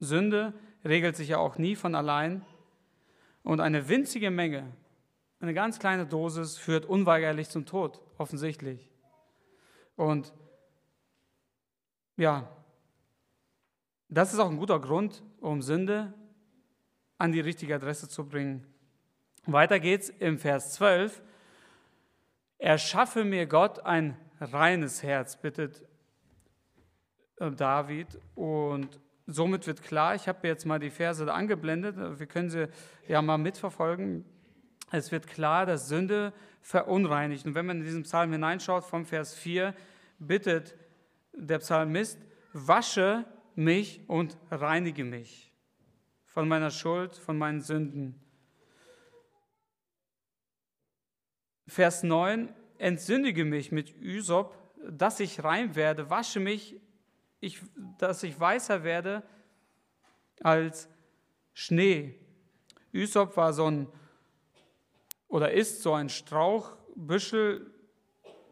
Sünde 0.00 0.52
regelt 0.84 1.16
sich 1.16 1.28
ja 1.28 1.38
auch 1.38 1.58
nie 1.58 1.76
von 1.76 1.94
allein 1.94 2.44
und 3.42 3.60
eine 3.60 3.88
winzige 3.88 4.30
Menge, 4.30 4.72
eine 5.40 5.54
ganz 5.54 5.78
kleine 5.78 6.06
Dosis 6.06 6.58
führt 6.58 6.86
unweigerlich 6.86 7.48
zum 7.48 7.66
Tod, 7.66 8.00
offensichtlich. 8.18 8.90
Und 9.96 10.32
ja, 12.16 12.48
das 14.08 14.32
ist 14.32 14.38
auch 14.38 14.50
ein 14.50 14.58
guter 14.58 14.80
Grund, 14.80 15.22
um 15.40 15.62
Sünde 15.62 16.12
an 17.18 17.32
die 17.32 17.40
richtige 17.40 17.74
Adresse 17.74 18.08
zu 18.08 18.26
bringen. 18.26 18.66
Weiter 19.46 19.80
geht's 19.80 20.08
im 20.08 20.38
Vers 20.38 20.74
12. 20.74 21.22
Erschaffe 22.58 23.24
mir 23.24 23.46
Gott 23.46 23.80
ein 23.80 24.16
reines 24.40 25.02
Herz, 25.02 25.36
bittet 25.36 25.84
äh, 27.36 27.50
David. 27.50 28.18
Und 28.34 29.00
somit 29.26 29.66
wird 29.66 29.82
klar, 29.82 30.14
ich 30.14 30.28
habe 30.28 30.46
jetzt 30.46 30.64
mal 30.64 30.78
die 30.78 30.90
Verse 30.90 31.32
angeblendet, 31.32 31.96
wir 32.18 32.26
können 32.26 32.50
sie 32.50 32.68
ja 33.08 33.20
mal 33.22 33.38
mitverfolgen. 33.38 34.24
Es 34.92 35.10
wird 35.10 35.26
klar, 35.26 35.66
dass 35.66 35.88
Sünde 35.88 36.32
verunreinigt. 36.62 37.44
Und 37.46 37.54
wenn 37.54 37.66
man 37.66 37.78
in 37.78 37.84
diesen 37.84 38.04
Psalm 38.04 38.32
hineinschaut, 38.32 38.84
vom 38.84 39.04
Vers 39.04 39.34
4, 39.34 39.74
bittet 40.18 40.76
der 41.32 41.58
Psalmist, 41.58 42.18
wasche 42.52 43.24
mich 43.54 44.00
und 44.08 44.36
reinige 44.50 45.04
mich 45.04 45.52
von 46.26 46.48
meiner 46.48 46.70
Schuld, 46.70 47.16
von 47.16 47.38
meinen 47.38 47.62
Sünden. 47.62 48.20
Vers 51.66 52.02
9, 52.02 52.54
entsündige 52.78 53.44
mich 53.44 53.72
mit 53.72 53.94
Ysop, 54.00 54.54
dass 54.88 55.18
ich 55.18 55.42
rein 55.42 55.74
werde, 55.74 56.10
wasche 56.10 56.38
mich, 56.38 56.80
ich, 57.46 57.62
dass 57.98 58.22
ich 58.22 58.38
weißer 58.38 58.84
werde 58.84 59.22
als 60.42 60.88
Schnee. 61.54 62.14
Ysop 62.92 63.36
war 63.36 63.52
so 63.52 63.66
ein, 63.66 63.88
oder 65.28 65.52
ist 65.52 65.82
so 65.82 65.94
ein 65.94 66.08
Strauchbüschel, 66.08 67.70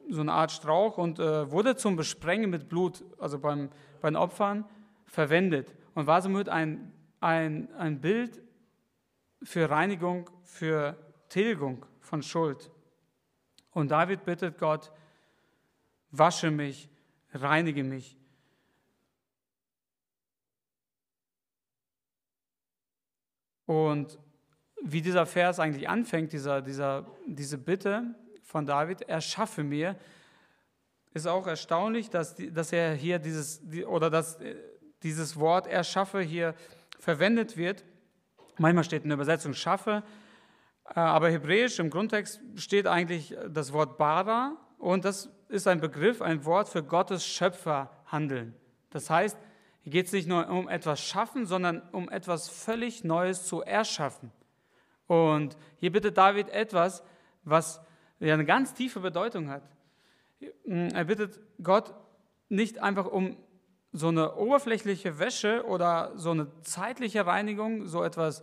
so 0.09 0.21
eine 0.21 0.33
Art 0.33 0.53
Strauch 0.53 0.99
und 0.99 1.19
äh, 1.19 1.51
wurde 1.51 1.77
zum 1.77 1.97
Besprengen 1.97 2.51
mit 2.51 2.69
Blut, 2.69 3.05
also 3.19 3.39
beim, 3.39 3.71
bei 4.01 4.15
Opfern, 4.15 4.65
verwendet 5.07 5.75
und 5.95 6.07
war 6.07 6.21
somit 6.23 6.49
ein, 6.49 6.93
ein, 7.21 7.73
ein 7.75 8.01
Bild 8.01 8.43
für 9.43 9.69
Reinigung, 9.71 10.31
für 10.43 10.97
Tilgung 11.29 11.87
von 12.01 12.23
Schuld. 12.23 12.71
Und 13.71 13.91
David 13.91 14.25
bittet 14.25 14.59
Gott, 14.59 14.93
wasche 16.11 16.51
mich, 16.51 16.89
reinige 17.33 17.83
mich. 17.83 18.19
Und 23.67 24.19
wie 24.83 25.01
dieser 25.01 25.27
Vers 25.27 25.59
eigentlich 25.61 25.89
anfängt, 25.89 26.33
dieser, 26.33 26.61
dieser, 26.61 27.07
diese 27.27 27.59
Bitte 27.59 28.15
von 28.43 28.67
David, 28.67 29.03
erschaffe 29.03 29.65
mir, 29.65 29.97
ist 31.15 31.27
auch 31.27 31.47
erstaunlich, 31.47 32.11
dass, 32.11 32.35
dass 32.37 32.73
er 32.73 32.95
hier 32.95 33.19
dieses, 33.19 33.63
oder 33.87 34.11
dass 34.11 34.41
äh, 34.41 34.57
dieses 35.03 35.39
Wort 35.39 35.67
erschaffe 35.67 36.21
hier 36.21 36.55
verwendet 36.99 37.57
wird. 37.57 37.85
Manchmal 38.59 38.85
steht 38.85 39.05
in 39.05 39.11
der 39.11 39.17
Übersetzung 39.17 39.55
schaffe, 39.55 40.03
äh, 40.89 41.01
aber 41.01 41.31
hebräisch 41.31 41.79
im 41.79 41.91
Grundtext 41.91 42.41
steht 42.57 42.87
eigentlich 42.87 43.37
das 43.49 43.73
Wort 43.73 43.97
bara 43.97 44.57
und 44.79 45.05
das 45.05 45.31
ist 45.49 45.69
ein 45.69 45.81
Begriff, 45.81 46.21
ein 46.21 46.45
Wort 46.45 46.69
für 46.69 46.83
Gottes 46.83 47.25
Schöpferhandeln. 47.25 48.55
Das 48.91 49.09
heißt, 49.09 49.39
hier 49.85 49.93
geht 49.93 50.07
es 50.07 50.13
nicht 50.13 50.27
nur 50.27 50.49
um 50.49 50.67
etwas 50.67 51.03
schaffen, 51.03 51.45
sondern 51.45 51.83
um 51.93 52.09
etwas 52.09 52.49
völlig 52.49 53.05
Neues 53.05 53.47
zu 53.47 53.61
erschaffen. 53.61 54.33
Und 55.07 55.59
hier 55.77 55.93
bittet 55.93 56.17
David 56.17 56.49
etwas, 56.49 57.03
was 57.43 57.83
eine 58.19 58.47
ganz 58.47 58.73
tiefe 58.73 59.01
Bedeutung 59.01 59.51
hat. 59.51 59.63
Er 60.65 61.05
bittet 61.05 61.39
Gott 61.63 61.93
nicht 62.49 62.79
einfach 62.79 63.05
um 63.05 63.37
so 63.93 64.09
eine 64.09 64.37
oberflächliche 64.37 65.19
Wäsche 65.19 65.67
oder 65.67 66.13
so 66.17 66.31
eine 66.31 66.49
zeitliche 66.63 67.27
Reinigung, 67.27 67.87
so 67.87 68.03
etwas, 68.03 68.43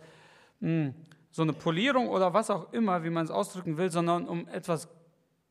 hm, 0.60 0.94
so 1.32 1.42
eine 1.42 1.54
Polierung 1.54 2.08
oder 2.08 2.32
was 2.34 2.50
auch 2.50 2.72
immer, 2.72 3.02
wie 3.02 3.10
man 3.10 3.24
es 3.24 3.32
ausdrücken 3.32 3.78
will, 3.78 3.90
sondern 3.90 4.28
um 4.28 4.46
etwas, 4.46 4.88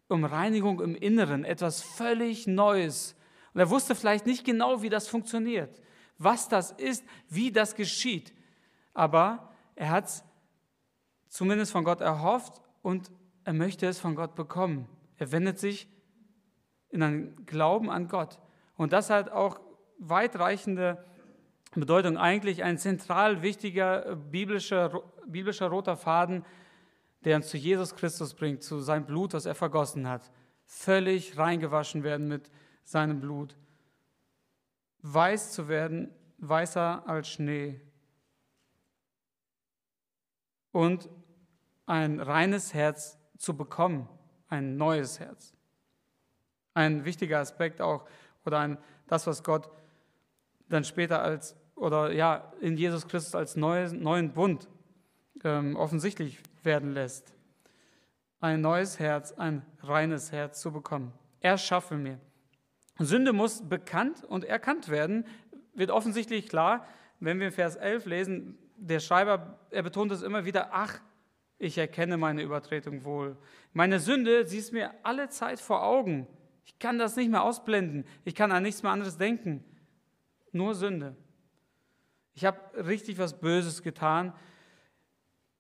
um 0.08 0.24
Reinigung 0.24 0.80
im 0.80 0.96
Inneren, 0.96 1.44
etwas 1.44 1.82
völlig 1.82 2.48
Neues. 2.48 3.14
Und 3.54 3.60
er 3.60 3.70
wusste 3.70 3.96
vielleicht 3.96 4.26
nicht 4.26 4.46
genau, 4.46 4.82
wie 4.82 4.90
das 4.90 5.08
funktioniert, 5.08 5.82
was 6.18 6.48
das 6.48 6.72
ist, 6.72 7.04
wie 7.30 7.52
das 7.52 7.76
geschieht. 7.76 8.34
Aber 8.94 9.52
er 9.76 9.90
hat 9.90 10.06
es 10.06 10.24
zumindest 11.28 11.72
von 11.72 11.84
Gott 11.84 12.02
erhofft 12.02 12.62
und 12.82 13.12
er 13.44 13.54
möchte 13.54 13.88
es 13.88 14.00
von 14.00 14.16
Gott 14.16 14.36
bekommen. 14.36 14.88
Er 15.18 15.32
wendet 15.32 15.60
sich 15.60 15.88
in 16.90 17.04
einen 17.04 17.46
Glauben 17.46 17.90
an 17.90 18.08
Gott. 18.08 18.40
Und 18.76 18.94
das 18.94 19.10
hat 19.10 19.32
auch 19.32 19.60
weitreichende 19.98 21.04
Bedeutung, 21.74 22.18
eigentlich 22.18 22.64
ein 22.64 22.78
zentral 22.78 23.42
wichtiger 23.42 24.16
biblischer, 24.16 25.04
biblischer 25.26 25.68
roter 25.68 25.96
Faden, 25.96 26.44
der 27.24 27.38
uns 27.38 27.48
zu 27.48 27.58
Jesus 27.58 27.96
Christus 27.96 28.34
bringt, 28.34 28.64
zu 28.64 28.80
seinem 28.80 29.06
Blut, 29.06 29.34
das 29.34 29.46
er 29.46 29.56
vergossen 29.56 30.10
hat. 30.10 30.32
Völlig 30.66 31.38
reingewaschen 31.38 32.04
werden 32.04 32.28
mit 32.28 32.50
seinem 32.84 33.20
Blut. 33.20 33.56
Weiß 35.02 35.52
zu 35.52 35.68
werden, 35.68 36.14
weißer 36.38 37.08
als 37.08 37.30
Schnee. 37.30 37.82
Und 40.72 41.10
ein 41.86 42.20
reines 42.20 42.74
Herz 42.74 43.18
zu 43.38 43.56
bekommen, 43.58 44.08
ein 44.48 44.78
neues 44.78 45.20
Herz. 45.20 45.54
Ein 46.74 47.06
wichtiger 47.06 47.40
Aspekt 47.40 47.82
auch, 47.82 48.08
oder 48.46 48.60
ein, 48.60 48.78
das, 49.08 49.28
was 49.28 49.44
Gott 49.44 49.70
dann 50.70 50.84
später 50.84 51.22
als, 51.22 51.56
oder 51.76 52.12
ja, 52.14 52.54
in 52.62 52.78
Jesus 52.78 53.08
Christus 53.08 53.36
als 53.36 53.56
neues, 53.56 53.92
neuen 53.92 54.32
Bund 54.34 54.70
ähm, 55.44 55.76
offensichtlich 55.76 56.40
werden 56.64 56.94
lässt. 56.94 57.34
Ein 58.40 58.62
neues 58.62 59.00
Herz, 59.00 59.34
ein 59.34 59.66
reines 59.82 60.32
Herz 60.32 60.62
zu 60.62 60.72
bekommen. 60.72 61.14
Er 61.42 61.58
schaffe 61.58 61.96
mir. 61.96 62.20
Sünde 63.06 63.34
muss 63.34 63.68
bekannt 63.68 64.24
und 64.24 64.44
erkannt 64.44 64.90
werden, 64.90 65.26
wird 65.74 65.92
offensichtlich 65.92 66.48
klar, 66.48 66.86
wenn 67.20 67.40
wir 67.40 67.52
Vers 67.52 67.76
11 67.76 68.06
lesen, 68.06 68.58
der 68.76 69.00
Schreiber, 69.00 69.60
er 69.70 69.84
betont 69.84 70.12
es 70.12 70.22
immer 70.22 70.46
wieder, 70.46 70.70
ach, 70.72 71.00
ich 71.60 71.78
erkenne 71.78 72.18
meine 72.18 72.42
Übertretung 72.42 73.04
wohl. 73.04 73.38
Meine 73.74 74.00
Sünde, 74.00 74.48
sie 74.48 74.58
ist 74.58 74.74
mir 74.74 74.92
alle 75.04 75.30
Zeit 75.30 75.60
vor 75.60 75.84
Augen. 75.84 76.28
Ich 76.66 76.80
kann 76.80 76.98
das 76.98 77.16
nicht 77.16 77.30
mehr 77.30 77.44
ausblenden. 77.44 78.06
Ich 78.26 78.34
kann 78.34 78.52
an 78.52 78.64
nichts 78.64 78.82
mehr 78.82 78.92
anderes 78.92 79.18
denken. 79.18 79.64
Nur 80.52 80.74
Sünde. 80.74 81.16
Ich 82.34 82.46
habe 82.46 82.60
richtig 82.88 83.20
was 83.20 83.40
Böses 83.40 83.84
getan. 83.84 84.34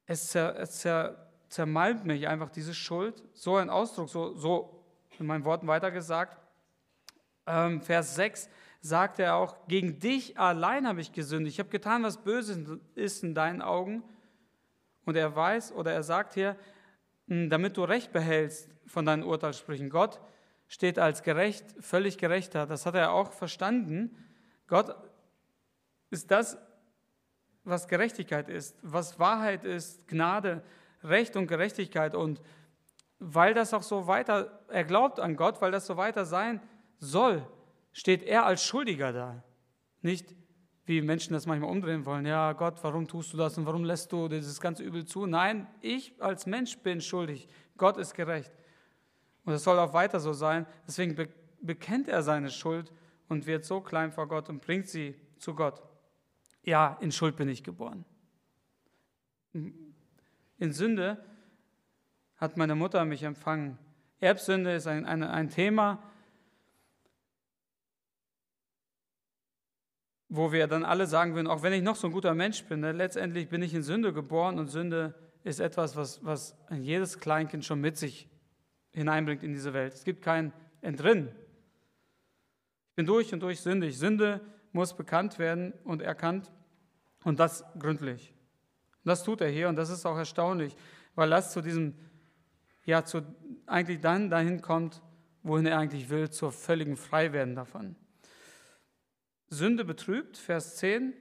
Es, 0.07 0.29
zer, 0.29 0.57
es 0.59 0.79
zer, 0.79 1.29
zermalmt 1.49 2.05
mich 2.05 2.27
einfach 2.27 2.49
diese 2.49 2.73
Schuld. 2.73 3.23
So 3.33 3.57
ein 3.57 3.69
Ausdruck, 3.69 4.09
so, 4.09 4.33
so 4.33 4.83
in 5.19 5.27
meinen 5.27 5.45
Worten 5.45 5.67
weitergesagt. 5.67 6.40
Ähm, 7.47 7.81
Vers 7.81 8.15
6 8.15 8.49
sagt 8.81 9.19
er 9.19 9.35
auch, 9.35 9.67
gegen 9.67 9.99
dich 9.99 10.37
allein 10.39 10.87
habe 10.87 11.01
ich 11.01 11.13
gesündigt. 11.13 11.55
Ich 11.55 11.59
habe 11.59 11.69
getan, 11.69 12.03
was 12.03 12.23
Böses 12.23 12.59
ist 12.95 13.23
in 13.23 13.35
deinen 13.35 13.61
Augen 13.61 14.03
und 15.05 15.15
er 15.15 15.35
weiß 15.35 15.71
oder 15.73 15.93
er 15.93 16.03
sagt 16.03 16.33
hier, 16.33 16.57
hm, 17.27 17.49
damit 17.49 17.77
du 17.77 17.83
Recht 17.83 18.11
behältst 18.11 18.69
von 18.87 19.05
deinen 19.05 19.23
Urteilssprüchen. 19.23 19.89
Gott 19.89 20.19
steht 20.67 20.97
als 20.97 21.21
gerecht, 21.21 21.65
völlig 21.79 22.17
gerechter. 22.17 22.65
Das 22.65 22.85
hat 22.85 22.95
er 22.95 23.11
auch 23.11 23.33
verstanden. 23.33 24.15
Gott 24.67 24.95
ist 26.09 26.31
das, 26.31 26.57
was 27.63 27.87
Gerechtigkeit 27.87 28.49
ist, 28.49 28.77
was 28.81 29.19
Wahrheit 29.19 29.63
ist, 29.63 30.07
Gnade, 30.07 30.63
Recht 31.03 31.35
und 31.35 31.47
Gerechtigkeit. 31.47 32.15
Und 32.15 32.41
weil 33.19 33.53
das 33.53 33.73
auch 33.73 33.83
so 33.83 34.07
weiter, 34.07 34.63
er 34.69 34.83
glaubt 34.83 35.19
an 35.19 35.35
Gott, 35.35 35.61
weil 35.61 35.71
das 35.71 35.85
so 35.85 35.97
weiter 35.97 36.25
sein 36.25 36.61
soll, 37.01 37.45
steht 37.91 38.23
er 38.23 38.45
als 38.45 38.63
Schuldiger 38.63 39.11
da. 39.11 39.43
Nicht 40.01 40.33
wie 40.85 41.01
Menschen 41.01 41.33
das 41.33 41.45
manchmal 41.45 41.69
umdrehen 41.69 42.05
wollen. 42.05 42.25
Ja, 42.25 42.53
Gott, 42.53 42.81
warum 42.83 43.07
tust 43.07 43.33
du 43.33 43.37
das 43.37 43.57
und 43.57 43.65
warum 43.65 43.83
lässt 43.83 44.11
du 44.11 44.27
dieses 44.27 44.61
ganze 44.61 44.83
Übel 44.83 45.05
zu? 45.05 45.25
Nein, 45.25 45.67
ich 45.81 46.13
als 46.21 46.45
Mensch 46.45 46.77
bin 46.79 47.01
schuldig. 47.01 47.47
Gott 47.77 47.97
ist 47.97 48.13
gerecht. 48.13 48.51
Und 49.43 49.53
es 49.53 49.63
soll 49.63 49.77
auch 49.79 49.93
weiter 49.93 50.19
so 50.19 50.33
sein. 50.33 50.65
Deswegen 50.87 51.15
bekennt 51.61 52.07
er 52.07 52.23
seine 52.23 52.49
Schuld 52.49 52.91
und 53.27 53.45
wird 53.45 53.65
so 53.65 53.81
klein 53.81 54.11
vor 54.11 54.27
Gott 54.27 54.49
und 54.49 54.61
bringt 54.61 54.87
sie 54.87 55.15
zu 55.37 55.55
Gott. 55.55 55.81
Ja, 56.63 56.97
in 57.01 57.11
Schuld 57.11 57.35
bin 57.35 57.49
ich 57.49 57.63
geboren. 57.63 58.05
In 59.53 60.71
Sünde 60.73 61.23
hat 62.37 62.57
meine 62.57 62.75
Mutter 62.75 63.03
mich 63.05 63.23
empfangen. 63.23 63.77
Erbsünde 64.19 64.75
ist 64.75 64.87
ein, 64.87 65.05
ein, 65.05 65.23
ein 65.23 65.49
Thema, 65.49 66.03
wo 70.33 70.53
wir 70.53 70.65
dann 70.67 70.85
alle 70.85 71.07
sagen 71.07 71.35
würden, 71.35 71.47
auch 71.47 71.61
wenn 71.61 71.73
ich 71.73 71.83
noch 71.83 71.97
so 71.97 72.07
ein 72.07 72.13
guter 72.13 72.33
Mensch 72.33 72.63
bin, 72.63 72.79
ne, 72.79 72.93
letztendlich 72.93 73.49
bin 73.49 73.61
ich 73.61 73.73
in 73.73 73.83
Sünde 73.83 74.13
geboren 74.13 74.59
und 74.59 74.69
Sünde 74.69 75.13
ist 75.43 75.59
etwas, 75.59 75.97
was, 75.97 76.23
was 76.23 76.57
jedes 76.71 77.19
Kleinkind 77.19 77.65
schon 77.65 77.81
mit 77.81 77.97
sich 77.97 78.29
hineinbringt 78.93 79.43
in 79.43 79.51
diese 79.51 79.73
Welt. 79.73 79.93
Es 79.93 80.05
gibt 80.05 80.21
kein 80.21 80.53
Entrinnen. 80.79 81.27
Ich 82.91 82.95
bin 82.95 83.05
durch 83.05 83.33
und 83.33 83.41
durch 83.41 83.59
sündig. 83.59 83.97
Sünde 83.97 84.39
muss 84.71 84.95
bekannt 84.95 85.37
werden 85.37 85.73
und 85.83 86.01
erkannt 86.01 86.49
und 87.25 87.41
das 87.41 87.65
gründlich. 87.77 88.33
Das 89.03 89.25
tut 89.25 89.41
er 89.41 89.49
hier 89.49 89.67
und 89.67 89.75
das 89.75 89.89
ist 89.89 90.05
auch 90.05 90.17
erstaunlich, 90.17 90.77
weil 91.13 91.29
das 91.29 91.51
zu 91.51 91.61
diesem, 91.61 91.93
ja, 92.85 93.03
zu, 93.03 93.21
eigentlich 93.65 93.99
dann 93.99 94.29
dahin 94.29 94.61
kommt, 94.61 95.01
wohin 95.43 95.65
er 95.65 95.77
eigentlich 95.77 96.09
will, 96.09 96.29
zur 96.29 96.53
völligen 96.53 96.95
Freiwerden 96.95 97.53
davon. 97.53 97.97
Sünde 99.53 99.83
betrübt, 99.83 100.37
Vers 100.37 100.77
10. 100.77 101.13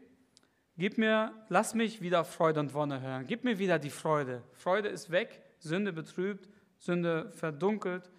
Gib 0.78 0.98
mir, 0.98 1.34
lass 1.48 1.74
mich 1.74 2.00
wieder 2.00 2.24
Freude 2.24 2.60
und 2.60 2.74
Wonne 2.74 3.00
hören. 3.00 3.26
Gib 3.26 3.42
mir 3.42 3.58
wieder 3.58 3.80
die 3.80 3.90
Freude. 3.90 4.44
Freude 4.52 4.88
ist 4.88 5.10
weg, 5.10 5.42
Sünde 5.58 5.92
betrübt, 5.92 6.48
Sünde 6.78 7.32
verdunkelt. 7.32 8.12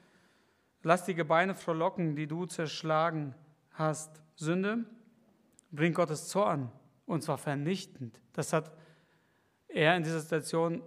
Lass 0.84 1.06
die 1.06 1.16
Gebeine 1.16 1.56
frohlocken, 1.56 2.18
die 2.18 2.28
du 2.28 2.46
zerschlagen 2.46 3.34
hast. 3.72 4.22
Sünde 4.36 4.84
bringt 5.72 5.96
Gottes 5.96 6.28
Zorn 6.28 6.70
und 7.06 7.24
zwar 7.24 7.38
vernichtend. 7.38 8.20
Das 8.34 8.52
hat 8.52 8.70
er 9.70 9.96
in 9.96 10.04
dieser 10.04 10.20
Situation 10.20 10.84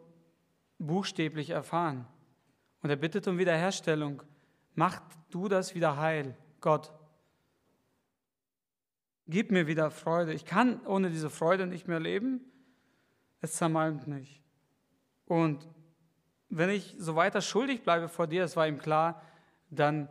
buchstäblich 0.78 1.48
erfahren. 1.48 2.06
Und 2.82 2.90
er 2.90 2.96
bittet 2.96 3.26
um 3.26 3.38
Wiederherstellung. 3.38 4.22
Mach 4.74 5.00
du 5.30 5.48
das 5.48 5.74
wieder 5.74 5.96
heil, 5.96 6.36
Gott. 6.60 6.92
Gib 9.26 9.50
mir 9.50 9.66
wieder 9.66 9.90
Freude. 9.90 10.34
Ich 10.34 10.44
kann 10.44 10.84
ohne 10.86 11.10
diese 11.10 11.30
Freude 11.30 11.66
nicht 11.66 11.88
mehr 11.88 12.00
leben. 12.00 12.40
Es 13.40 13.54
zermalmt 13.54 14.06
mich. 14.06 14.42
Und 15.26 15.68
wenn 16.48 16.70
ich 16.70 16.94
so 16.98 17.16
weiter 17.16 17.40
schuldig 17.40 17.82
bleibe 17.82 18.08
vor 18.08 18.26
dir, 18.26 18.42
das 18.42 18.56
war 18.56 18.68
ihm 18.68 18.78
klar, 18.78 19.22
dann 19.70 20.08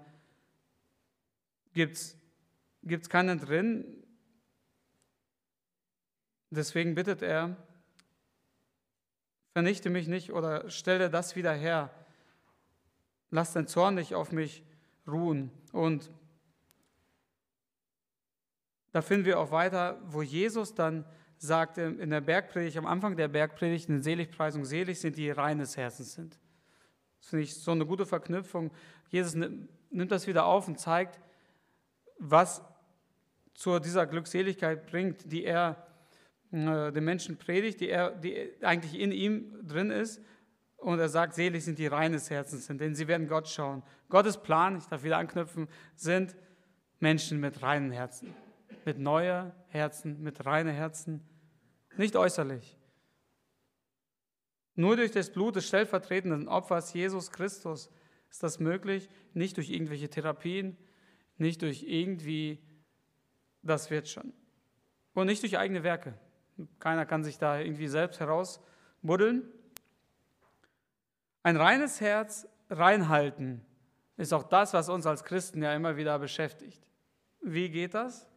gibt 1.73 1.97
es 1.97 3.09
keinen 3.09 3.39
drin. 3.39 4.03
Deswegen 6.49 6.95
bittet 6.95 7.21
er, 7.21 7.55
vernichte 9.53 9.89
mich 9.89 10.07
nicht 10.07 10.33
oder 10.33 10.69
stelle 10.69 11.09
das 11.09 11.35
wieder 11.35 11.53
her. 11.53 11.91
Lass 13.29 13.53
dein 13.53 13.67
Zorn 13.67 13.95
nicht 13.95 14.13
auf 14.13 14.31
mich 14.31 14.63
ruhen. 15.07 15.51
Und 15.71 16.11
da 18.93 19.01
finden 19.01 19.25
wir 19.25 19.39
auch 19.39 19.51
weiter, 19.51 19.99
wo 20.05 20.21
Jesus 20.21 20.73
dann 20.73 21.03
sagt 21.37 21.77
in 21.77 22.09
der 22.09 22.21
Bergpredigt, 22.21 22.77
am 22.77 22.85
Anfang 22.85 23.17
der 23.17 23.27
Bergpredigt, 23.27 23.89
in 23.89 23.95
der 23.95 24.03
Seligpreisung, 24.03 24.63
selig 24.63 25.01
sind 25.01 25.17
die 25.17 25.29
reines 25.29 25.75
Herzens 25.75 26.13
sind. 26.13 26.39
Das 27.19 27.29
finde 27.29 27.43
ich 27.43 27.55
so 27.55 27.71
eine 27.71 27.85
gute 27.85 28.05
Verknüpfung. 28.05 28.71
Jesus 29.09 29.33
nimmt 29.33 30.11
das 30.11 30.27
wieder 30.27 30.45
auf 30.45 30.67
und 30.67 30.79
zeigt, 30.79 31.19
was 32.17 32.61
zu 33.53 33.79
dieser 33.79 34.05
Glückseligkeit 34.05 34.85
bringt, 34.85 35.31
die 35.31 35.43
er 35.43 35.87
äh, 36.51 36.91
den 36.91 37.03
Menschen 37.03 37.37
predigt, 37.37 37.81
die, 37.81 37.89
er, 37.89 38.11
die 38.11 38.51
eigentlich 38.61 38.99
in 38.99 39.11
ihm 39.11 39.67
drin 39.67 39.89
ist. 39.89 40.21
Und 40.77 40.99
er 40.99 41.09
sagt, 41.09 41.33
selig 41.33 41.65
sind 41.65 41.79
die 41.79 41.87
reines 41.87 42.29
Herzens 42.29 42.67
sind, 42.67 42.79
denn 42.79 42.93
sie 42.93 43.07
werden 43.07 43.27
Gott 43.27 43.47
schauen. 43.47 43.83
Gottes 44.09 44.37
Plan, 44.37 44.77
ich 44.77 44.85
darf 44.85 45.03
wieder 45.03 45.17
anknüpfen, 45.17 45.67
sind 45.95 46.35
Menschen 46.99 47.39
mit 47.39 47.61
reinen 47.61 47.91
Herzen, 47.91 48.33
mit 48.85 48.99
neuer 48.99 49.55
Herzen, 49.67 50.21
mit 50.21 50.45
reinen 50.45 50.73
Herzen, 50.73 51.21
nicht 51.97 52.15
äußerlich. 52.15 52.77
Nur 54.75 54.95
durch 54.95 55.11
das 55.11 55.31
Blut 55.31 55.55
des 55.55 55.67
stellvertretenden 55.67 56.47
Opfers 56.47 56.93
Jesus 56.93 57.31
Christus 57.31 57.89
ist 58.29 58.41
das 58.41 58.59
möglich, 58.59 59.09
nicht 59.33 59.57
durch 59.57 59.69
irgendwelche 59.69 60.09
Therapien, 60.09 60.77
nicht 61.37 61.61
durch 61.61 61.83
irgendwie, 61.83 62.59
das 63.61 63.91
wird 63.91 64.07
schon. 64.07 64.33
Und 65.13 65.27
nicht 65.27 65.43
durch 65.43 65.57
eigene 65.57 65.83
Werke. 65.83 66.17
Keiner 66.79 67.05
kann 67.05 67.23
sich 67.23 67.37
da 67.37 67.59
irgendwie 67.59 67.87
selbst 67.87 68.19
herausbuddeln. 68.19 69.43
Ein 71.43 71.57
reines 71.57 72.01
Herz 72.01 72.47
reinhalten 72.69 73.63
ist 74.17 74.33
auch 74.33 74.43
das, 74.43 74.73
was 74.73 74.89
uns 74.89 75.05
als 75.05 75.23
Christen 75.23 75.61
ja 75.61 75.73
immer 75.75 75.97
wieder 75.97 76.17
beschäftigt. 76.17 76.81
Wie 77.41 77.69
geht 77.69 77.93
das? 77.93 78.27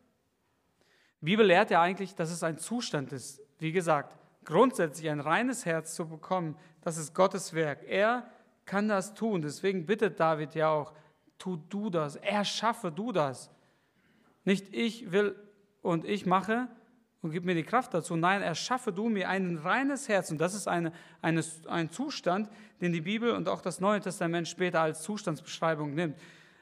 Bibel 1.26 1.44
lehrt 1.44 1.70
ja 1.70 1.82
eigentlich, 1.82 2.14
dass 2.14 2.30
es 2.30 2.42
ein 2.42 2.56
Zustand 2.56 3.12
ist. 3.12 3.42
Wie 3.58 3.72
gesagt, 3.72 4.16
grundsätzlich 4.44 5.10
ein 5.10 5.20
reines 5.20 5.66
Herz 5.66 5.94
zu 5.94 6.08
bekommen, 6.08 6.56
das 6.80 6.96
ist 6.96 7.14
Gottes 7.14 7.52
Werk. 7.52 7.80
Er 7.86 8.30
kann 8.64 8.88
das 8.88 9.12
tun. 9.12 9.42
Deswegen 9.42 9.86
bittet 9.86 10.20
David 10.20 10.54
ja 10.54 10.70
auch, 10.70 10.94
tu 11.36 11.56
du 11.56 11.90
das, 11.90 12.16
erschaffe 12.16 12.92
du 12.92 13.12
das. 13.12 13.50
Nicht 14.44 14.72
ich 14.72 15.10
will 15.10 15.34
und 15.82 16.04
ich 16.04 16.26
mache 16.26 16.68
und 17.22 17.32
gib 17.32 17.44
mir 17.44 17.56
die 17.56 17.64
Kraft 17.64 17.92
dazu. 17.92 18.14
Nein, 18.14 18.40
erschaffe 18.40 18.92
du 18.92 19.08
mir 19.08 19.28
ein 19.28 19.58
reines 19.58 20.08
Herz. 20.08 20.30
Und 20.30 20.38
das 20.38 20.54
ist 20.54 20.68
eine, 20.68 20.92
eine, 21.22 21.42
ein 21.66 21.90
Zustand, 21.90 22.48
den 22.80 22.92
die 22.92 23.00
Bibel 23.00 23.32
und 23.32 23.48
auch 23.48 23.60
das 23.60 23.80
Neue 23.80 24.00
Testament 24.00 24.46
später 24.46 24.80
als 24.80 25.02
Zustandsbeschreibung 25.02 25.92
nimmt. 25.92 26.16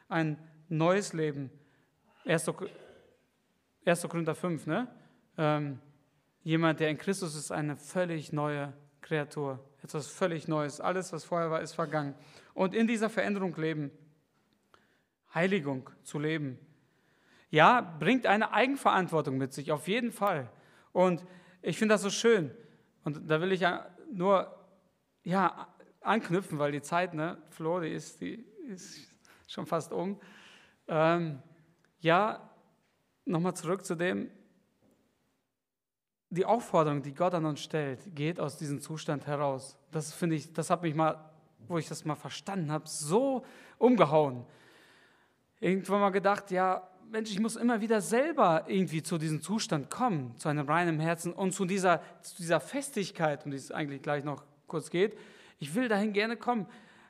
Ein 0.09 0.38
neues 0.70 1.12
Leben. 1.12 1.50
1. 2.24 2.50
1. 3.85 4.09
Korinther 4.09 4.35
5, 4.35 4.66
ne? 4.66 4.88
Ähm, 5.37 5.79
jemand, 6.42 6.81
der 6.81 6.90
in 6.90 6.99
Christus 6.99 7.35
ist, 7.35 7.51
eine 7.51 7.77
völlig 7.77 8.33
neue 8.33 8.73
Kreatur. 9.01 9.59
Etwas 9.83 10.07
völlig 10.07 10.49
Neues. 10.49 10.81
Alles, 10.81 11.12
was 11.12 11.25
vorher 11.25 11.51
war, 11.51 11.61
ist 11.61 11.75
vergangen. 11.75 12.14
Und 12.55 12.75
in 12.75 12.87
dieser 12.87 13.11
Veränderung 13.11 13.55
leben. 13.57 13.90
Heiligung 15.35 15.90
zu 16.03 16.18
leben. 16.18 16.59
Ja, 17.51 17.81
bringt 17.81 18.27
eine 18.27 18.53
Eigenverantwortung 18.53 19.37
mit 19.37 19.53
sich, 19.53 19.73
auf 19.73 19.88
jeden 19.88 20.12
Fall. 20.12 20.51
Und 20.92 21.25
ich 21.61 21.77
finde 21.77 21.94
das 21.94 22.03
so 22.03 22.11
schön. 22.11 22.51
Und 23.05 23.31
da 23.31 23.40
will 23.40 23.53
ich 23.53 23.61
ja 23.61 23.87
nur 24.11 24.55
ja, 25.23 25.68
anknüpfen, 26.01 26.59
weil 26.59 26.73
die 26.73 26.83
Zeit, 26.83 27.14
ne, 27.14 27.38
Flo, 27.51 27.81
die 27.81 27.90
ist, 27.90 28.20
die 28.20 28.44
ist 28.68 29.09
schon 29.47 29.66
fast 29.66 29.92
um. 29.92 30.20
Ähm, 30.88 31.42
ja, 32.01 32.51
nochmal 33.24 33.54
zurück 33.54 33.84
zu 33.84 33.94
dem, 33.94 34.30
die 36.30 36.44
Aufforderung, 36.44 37.02
die 37.02 37.14
Gott 37.14 37.34
an 37.34 37.44
uns 37.44 37.60
stellt, 37.60 38.14
geht 38.14 38.40
aus 38.40 38.56
diesem 38.56 38.80
Zustand 38.80 39.26
heraus. 39.26 39.78
Das 39.92 40.12
finde 40.12 40.37
ich, 40.37 40.52
das 40.52 40.68
hat 40.70 40.82
mich 40.82 40.94
mal, 40.94 41.30
wo 41.68 41.78
ich 41.78 41.88
das 41.88 42.04
mal 42.04 42.16
verstanden 42.16 42.72
habe, 42.72 42.88
so 42.88 43.44
umgehauen. 43.78 44.44
Irgendwann 45.60 46.00
mal 46.00 46.10
gedacht, 46.10 46.50
ja, 46.50 46.88
Mensch, 47.10 47.30
ich 47.30 47.38
muss 47.38 47.56
immer 47.56 47.80
wieder 47.80 48.00
selber 48.00 48.64
irgendwie 48.66 49.02
zu 49.02 49.18
diesem 49.18 49.40
Zustand 49.40 49.90
kommen, 49.90 50.37
zu 50.37 50.48
einem 50.48 50.66
reinen 50.66 50.98
Herzen 50.98 51.32
und 51.32 51.52
zu 51.52 51.64
dieser, 51.64 52.02
zu 52.22 52.37
dieser 52.37 52.60
Festigkeit, 52.60 53.44
um 53.44 53.52
die 53.52 53.56
es 53.56 53.70
eigentlich 53.70 54.02
gleich 54.02 54.24
noch 54.24 54.42
kurz 54.66 54.90
geht. 54.90 55.16
Ich 55.60 55.74
will 55.74 55.88
dahin 55.88 56.12
gerne 56.12 56.37
kommen, 56.37 56.66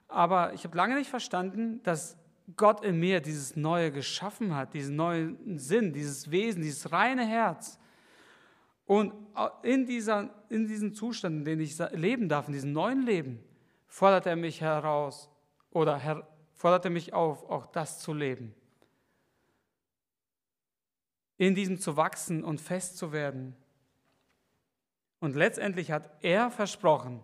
aber 0.08 0.52
ich 0.52 0.64
habe 0.64 0.76
lange 0.76 0.96
nicht 0.96 1.08
verstanden, 1.08 1.82
dass 1.84 2.18
Gott 2.56 2.84
in 2.84 3.00
mir 3.00 3.20
dieses 3.20 3.56
Neue 3.56 3.90
geschaffen 3.90 4.54
hat, 4.54 4.74
diesen 4.74 4.96
neuen 4.96 5.58
Sinn, 5.58 5.92
dieses 5.92 6.30
Wesen, 6.30 6.62
dieses 6.62 6.92
reine 6.92 7.26
Herz. 7.26 7.78
Und 8.86 9.14
in, 9.62 9.86
dieser, 9.86 10.28
in 10.50 10.66
diesem 10.66 10.94
Zustand, 10.94 11.38
in 11.38 11.44
dem 11.44 11.60
ich 11.60 11.78
leben 11.92 12.28
darf, 12.28 12.46
in 12.46 12.52
diesem 12.52 12.72
neuen 12.72 13.02
Leben, 13.02 13.42
fordert 13.86 14.26
er 14.26 14.36
mich 14.36 14.60
heraus 14.60 15.30
oder 15.70 15.96
her, 15.96 16.26
fordert 16.52 16.84
er 16.84 16.90
mich 16.90 17.14
auf, 17.14 17.48
auch 17.48 17.66
das 17.66 18.00
zu 18.00 18.12
leben. 18.12 18.54
In 21.38 21.54
diesem 21.54 21.78
zu 21.78 21.96
wachsen 21.96 22.44
und 22.44 22.60
fest 22.60 22.98
zu 22.98 23.10
werden. 23.10 23.56
Und 25.18 25.34
letztendlich 25.34 25.90
hat 25.90 26.10
er 26.22 26.50
versprochen, 26.50 27.20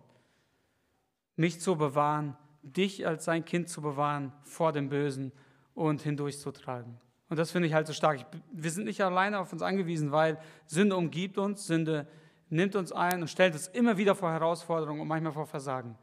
mich 1.35 1.61
zu 1.61 1.75
bewahren, 1.75 2.35
dich 2.63 3.07
als 3.07 3.25
sein 3.25 3.45
Kind 3.45 3.69
zu 3.69 3.81
bewahren 3.81 4.31
vor 4.43 4.71
dem 4.71 4.89
Bösen 4.89 5.31
und 5.73 6.01
hindurchzutragen. 6.01 6.99
Und 7.29 7.37
das 7.37 7.51
finde 7.51 7.67
ich 7.67 7.73
halt 7.73 7.87
so 7.87 7.93
stark. 7.93 8.25
Wir 8.51 8.71
sind 8.71 8.85
nicht 8.85 9.01
alleine 9.01 9.39
auf 9.39 9.53
uns 9.53 9.61
angewiesen, 9.61 10.11
weil 10.11 10.37
Sünde 10.65 10.95
umgibt 10.95 11.37
uns, 11.37 11.65
Sünde 11.65 12.07
nimmt 12.49 12.75
uns 12.75 12.91
ein 12.91 13.21
und 13.21 13.29
stellt 13.29 13.53
uns 13.53 13.67
immer 13.69 13.97
wieder 13.97 14.15
vor 14.15 14.31
Herausforderungen 14.31 14.99
und 14.99 15.07
manchmal 15.07 15.31
vor 15.31 15.47
Versagen. 15.47 15.97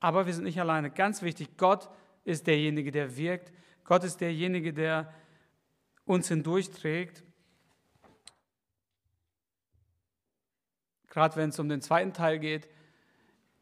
Aber 0.00 0.26
wir 0.26 0.34
sind 0.34 0.44
nicht 0.44 0.60
alleine. 0.60 0.90
Ganz 0.90 1.22
wichtig, 1.22 1.56
Gott 1.56 1.88
ist 2.24 2.46
derjenige, 2.46 2.90
der 2.90 3.16
wirkt. 3.16 3.52
Gott 3.84 4.02
ist 4.02 4.20
derjenige, 4.20 4.72
der 4.72 5.12
uns 6.04 6.28
hindurchträgt. 6.28 7.22
Gerade 11.08 11.36
wenn 11.36 11.50
es 11.50 11.58
um 11.58 11.68
den 11.68 11.80
zweiten 11.80 12.12
Teil 12.12 12.38
geht, 12.38 12.68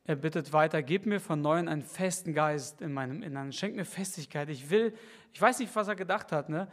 er 0.08 0.16
bittet 0.16 0.54
weiter, 0.54 0.82
gib 0.82 1.04
mir 1.04 1.20
von 1.20 1.42
neuem 1.42 1.68
einen 1.68 1.82
festen 1.82 2.32
Geist 2.32 2.80
in 2.80 2.94
meinem 2.94 3.22
Innern, 3.22 3.52
schenk 3.52 3.76
mir 3.76 3.84
Festigkeit. 3.84 4.48
Ich 4.48 4.70
will, 4.70 4.94
ich 5.34 5.40
weiß 5.40 5.58
nicht, 5.58 5.76
was 5.76 5.86
er 5.86 5.96
gedacht 5.96 6.32
hat. 6.32 6.48
Ne? 6.48 6.66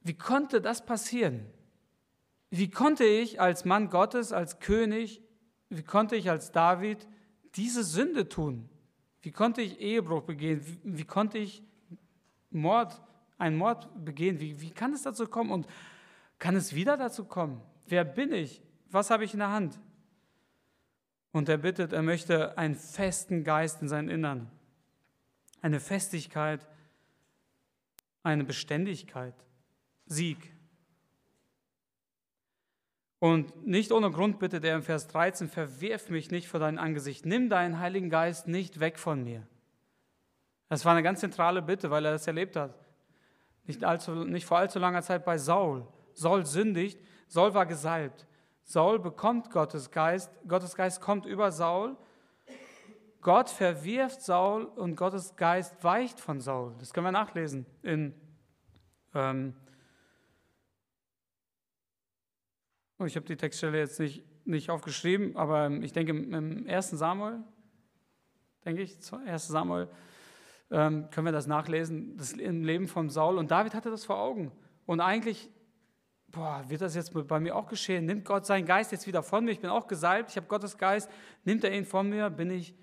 Wie 0.00 0.14
konnte 0.14 0.62
das 0.62 0.86
passieren? 0.86 1.44
Wie 2.48 2.70
konnte 2.70 3.04
ich 3.04 3.42
als 3.42 3.66
Mann 3.66 3.90
Gottes, 3.90 4.32
als 4.32 4.58
König, 4.58 5.20
wie 5.68 5.82
konnte 5.82 6.16
ich 6.16 6.30
als 6.30 6.50
David 6.50 7.06
diese 7.56 7.84
Sünde 7.84 8.26
tun? 8.26 8.70
Wie 9.20 9.32
konnte 9.32 9.60
ich 9.60 9.78
Ehebruch 9.78 10.22
begehen? 10.22 10.62
Wie, 10.64 10.96
wie 10.96 11.04
konnte 11.04 11.36
ich 11.36 11.62
Mord, 12.48 13.02
einen 13.36 13.58
Mord 13.58 13.86
begehen? 14.02 14.40
Wie, 14.40 14.62
wie 14.62 14.70
kann 14.70 14.94
es 14.94 15.02
dazu 15.02 15.26
kommen? 15.26 15.50
Und 15.50 15.66
kann 16.38 16.56
es 16.56 16.74
wieder 16.74 16.96
dazu 16.96 17.26
kommen? 17.26 17.60
Wer 17.86 18.04
bin 18.04 18.32
ich? 18.32 18.62
Was 18.88 19.10
habe 19.10 19.24
ich 19.24 19.34
in 19.34 19.40
der 19.40 19.50
Hand? 19.50 19.78
Und 21.32 21.48
er 21.48 21.58
bittet, 21.58 21.92
er 21.92 22.02
möchte 22.02 22.58
einen 22.58 22.74
festen 22.74 23.44
Geist 23.44 23.82
in 23.82 23.88
seinem 23.88 24.08
Innern, 24.08 24.50
eine 25.62 25.80
Festigkeit, 25.80 26.66
eine 28.22 28.44
Beständigkeit, 28.44 29.34
Sieg. 30.06 30.52
Und 33.20 33.66
nicht 33.66 33.92
ohne 33.92 34.10
Grund 34.10 34.38
bittet 34.38 34.64
er 34.64 34.74
im 34.74 34.82
Vers 34.82 35.06
13, 35.08 35.48
verwirf 35.48 36.08
mich 36.08 36.30
nicht 36.30 36.48
vor 36.48 36.58
dein 36.58 36.78
Angesicht, 36.78 37.26
nimm 37.26 37.48
deinen 37.48 37.78
Heiligen 37.78 38.10
Geist 38.10 38.48
nicht 38.48 38.80
weg 38.80 38.98
von 38.98 39.22
mir. 39.22 39.46
Das 40.68 40.84
war 40.84 40.92
eine 40.92 41.02
ganz 41.02 41.20
zentrale 41.20 41.62
Bitte, 41.62 41.90
weil 41.90 42.04
er 42.04 42.12
das 42.12 42.26
erlebt 42.26 42.56
hat. 42.56 42.74
Nicht, 43.64 43.84
allzu, 43.84 44.24
nicht 44.24 44.46
vor 44.46 44.58
allzu 44.58 44.78
langer 44.78 45.02
Zeit 45.02 45.24
bei 45.24 45.36
Saul. 45.36 45.86
Saul 46.14 46.46
sündigt, 46.46 46.98
Saul 47.28 47.54
war 47.54 47.66
gesalbt. 47.66 48.26
Saul 48.70 49.00
bekommt 49.00 49.50
Gottes 49.50 49.90
Geist, 49.90 50.30
Gottes 50.46 50.76
Geist 50.76 51.00
kommt 51.00 51.26
über 51.26 51.50
Saul. 51.50 51.96
Gott 53.20 53.50
verwirft 53.50 54.22
Saul 54.22 54.62
und 54.64 54.94
Gottes 54.94 55.34
Geist 55.34 55.82
weicht 55.82 56.20
von 56.20 56.40
Saul. 56.40 56.76
Das 56.78 56.92
können 56.92 57.06
wir 57.06 57.10
nachlesen 57.10 57.66
in 57.82 58.14
ähm, 59.12 59.54
oh, 63.00 63.06
ich 63.06 63.16
habe 63.16 63.26
die 63.26 63.36
Textstelle 63.36 63.76
jetzt 63.76 63.98
nicht, 63.98 64.24
nicht 64.46 64.70
aufgeschrieben, 64.70 65.36
aber 65.36 65.68
ich 65.82 65.92
denke 65.92 66.12
im 66.12 66.68
1. 66.68 66.90
Samuel, 66.90 67.42
denke 68.64 68.82
ich, 68.82 68.96
1 69.12 69.48
Samuel, 69.48 69.88
ähm, 70.70 71.10
können 71.10 71.26
wir 71.26 71.32
das 71.32 71.48
nachlesen, 71.48 72.16
das 72.16 72.34
im 72.34 72.62
Leben 72.62 72.86
von 72.86 73.10
Saul. 73.10 73.36
Und 73.36 73.50
David 73.50 73.74
hatte 73.74 73.90
das 73.90 74.04
vor 74.04 74.20
Augen. 74.20 74.52
Und 74.86 75.00
eigentlich, 75.00 75.50
boah, 76.32 76.64
wird 76.68 76.80
das 76.80 76.94
jetzt 76.94 77.12
bei 77.12 77.40
mir 77.40 77.56
auch 77.56 77.66
geschehen? 77.66 78.06
Nimmt 78.06 78.24
Gott 78.24 78.46
seinen 78.46 78.66
Geist 78.66 78.92
jetzt 78.92 79.06
wieder 79.06 79.22
von 79.22 79.44
mir? 79.44 79.52
Ich 79.52 79.60
bin 79.60 79.70
auch 79.70 79.86
gesalbt, 79.86 80.30
ich 80.30 80.36
habe 80.36 80.46
Gottes 80.46 80.78
Geist. 80.78 81.10
Nimmt 81.44 81.64
er 81.64 81.72
ihn 81.72 81.84
von 81.84 82.08
mir? 82.08 82.30
Bin 82.30 82.50
ich 82.50 82.74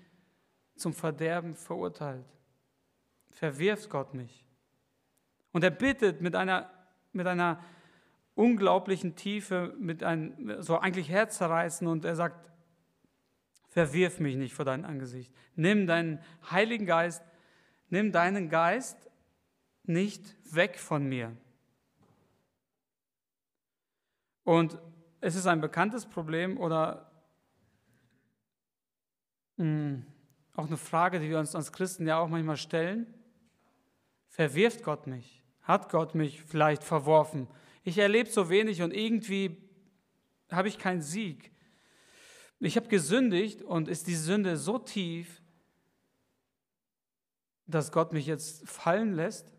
zum 0.76 0.92
Verderben 0.92 1.54
verurteilt? 1.54 2.26
Verwirft 3.30 3.90
Gott 3.90 4.14
mich? 4.14 4.44
Und 5.52 5.64
er 5.64 5.70
bittet 5.70 6.20
mit 6.20 6.36
einer, 6.36 6.70
mit 7.12 7.26
einer 7.26 7.62
unglaublichen 8.34 9.16
Tiefe, 9.16 9.74
mit 9.78 10.02
einem, 10.02 10.62
so 10.62 10.78
eigentlich 10.78 11.08
Herzzerreißen 11.08 11.86
und 11.86 12.04
er 12.04 12.14
sagt, 12.14 12.50
verwirf 13.68 14.20
mich 14.20 14.36
nicht 14.36 14.54
vor 14.54 14.64
dein 14.64 14.84
Angesicht. 14.84 15.32
Nimm 15.56 15.86
deinen 15.86 16.20
Heiligen 16.50 16.86
Geist, 16.86 17.22
nimm 17.88 18.12
deinen 18.12 18.48
Geist 18.48 19.10
nicht 19.84 20.36
weg 20.54 20.78
von 20.78 21.08
mir. 21.08 21.36
Und 24.48 24.78
es 25.20 25.34
ist 25.34 25.46
ein 25.46 25.60
bekanntes 25.60 26.06
Problem 26.06 26.56
oder 26.56 27.12
hm, 29.58 30.06
auch 30.54 30.66
eine 30.66 30.78
Frage, 30.78 31.20
die 31.20 31.28
wir 31.28 31.38
uns 31.38 31.54
als 31.54 31.70
Christen 31.70 32.06
ja 32.06 32.18
auch 32.18 32.28
manchmal 32.28 32.56
stellen. 32.56 33.12
Verwirft 34.30 34.82
Gott 34.82 35.06
mich? 35.06 35.44
Hat 35.60 35.90
Gott 35.90 36.14
mich 36.14 36.40
vielleicht 36.40 36.82
verworfen? 36.82 37.46
Ich 37.84 37.98
erlebe 37.98 38.30
so 38.30 38.48
wenig 38.48 38.80
und 38.80 38.94
irgendwie 38.94 39.54
habe 40.50 40.68
ich 40.68 40.78
keinen 40.78 41.02
Sieg. 41.02 41.52
Ich 42.58 42.78
habe 42.78 42.88
gesündigt 42.88 43.60
und 43.60 43.86
ist 43.86 44.06
die 44.06 44.16
Sünde 44.16 44.56
so 44.56 44.78
tief, 44.78 45.42
dass 47.66 47.92
Gott 47.92 48.14
mich 48.14 48.24
jetzt 48.24 48.66
fallen 48.66 49.12
lässt? 49.12 49.52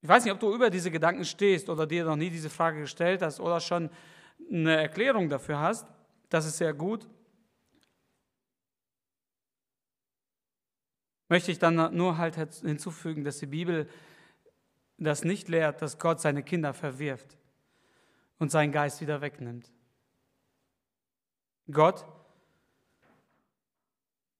Ich 0.00 0.08
weiß 0.08 0.24
nicht, 0.24 0.32
ob 0.32 0.40
du 0.40 0.54
über 0.54 0.70
diese 0.70 0.90
Gedanken 0.90 1.24
stehst 1.24 1.68
oder 1.68 1.86
dir 1.86 2.04
noch 2.04 2.16
nie 2.16 2.30
diese 2.30 2.50
Frage 2.50 2.80
gestellt 2.80 3.22
hast 3.22 3.40
oder 3.40 3.60
schon 3.60 3.90
eine 4.50 4.76
Erklärung 4.76 5.28
dafür 5.28 5.58
hast. 5.58 5.86
Das 6.28 6.46
ist 6.46 6.58
sehr 6.58 6.72
gut. 6.72 7.08
Möchte 11.28 11.50
ich 11.50 11.58
dann 11.58 11.94
nur 11.94 12.16
halt 12.16 12.36
hinzufügen, 12.36 13.24
dass 13.24 13.38
die 13.38 13.46
Bibel 13.46 13.88
das 14.96 15.24
nicht 15.24 15.48
lehrt, 15.48 15.82
dass 15.82 15.98
Gott 15.98 16.20
seine 16.20 16.42
Kinder 16.42 16.72
verwirft 16.72 17.36
und 18.38 18.50
seinen 18.50 18.72
Geist 18.72 19.00
wieder 19.00 19.20
wegnimmt. 19.20 19.70
Gott 21.70 22.06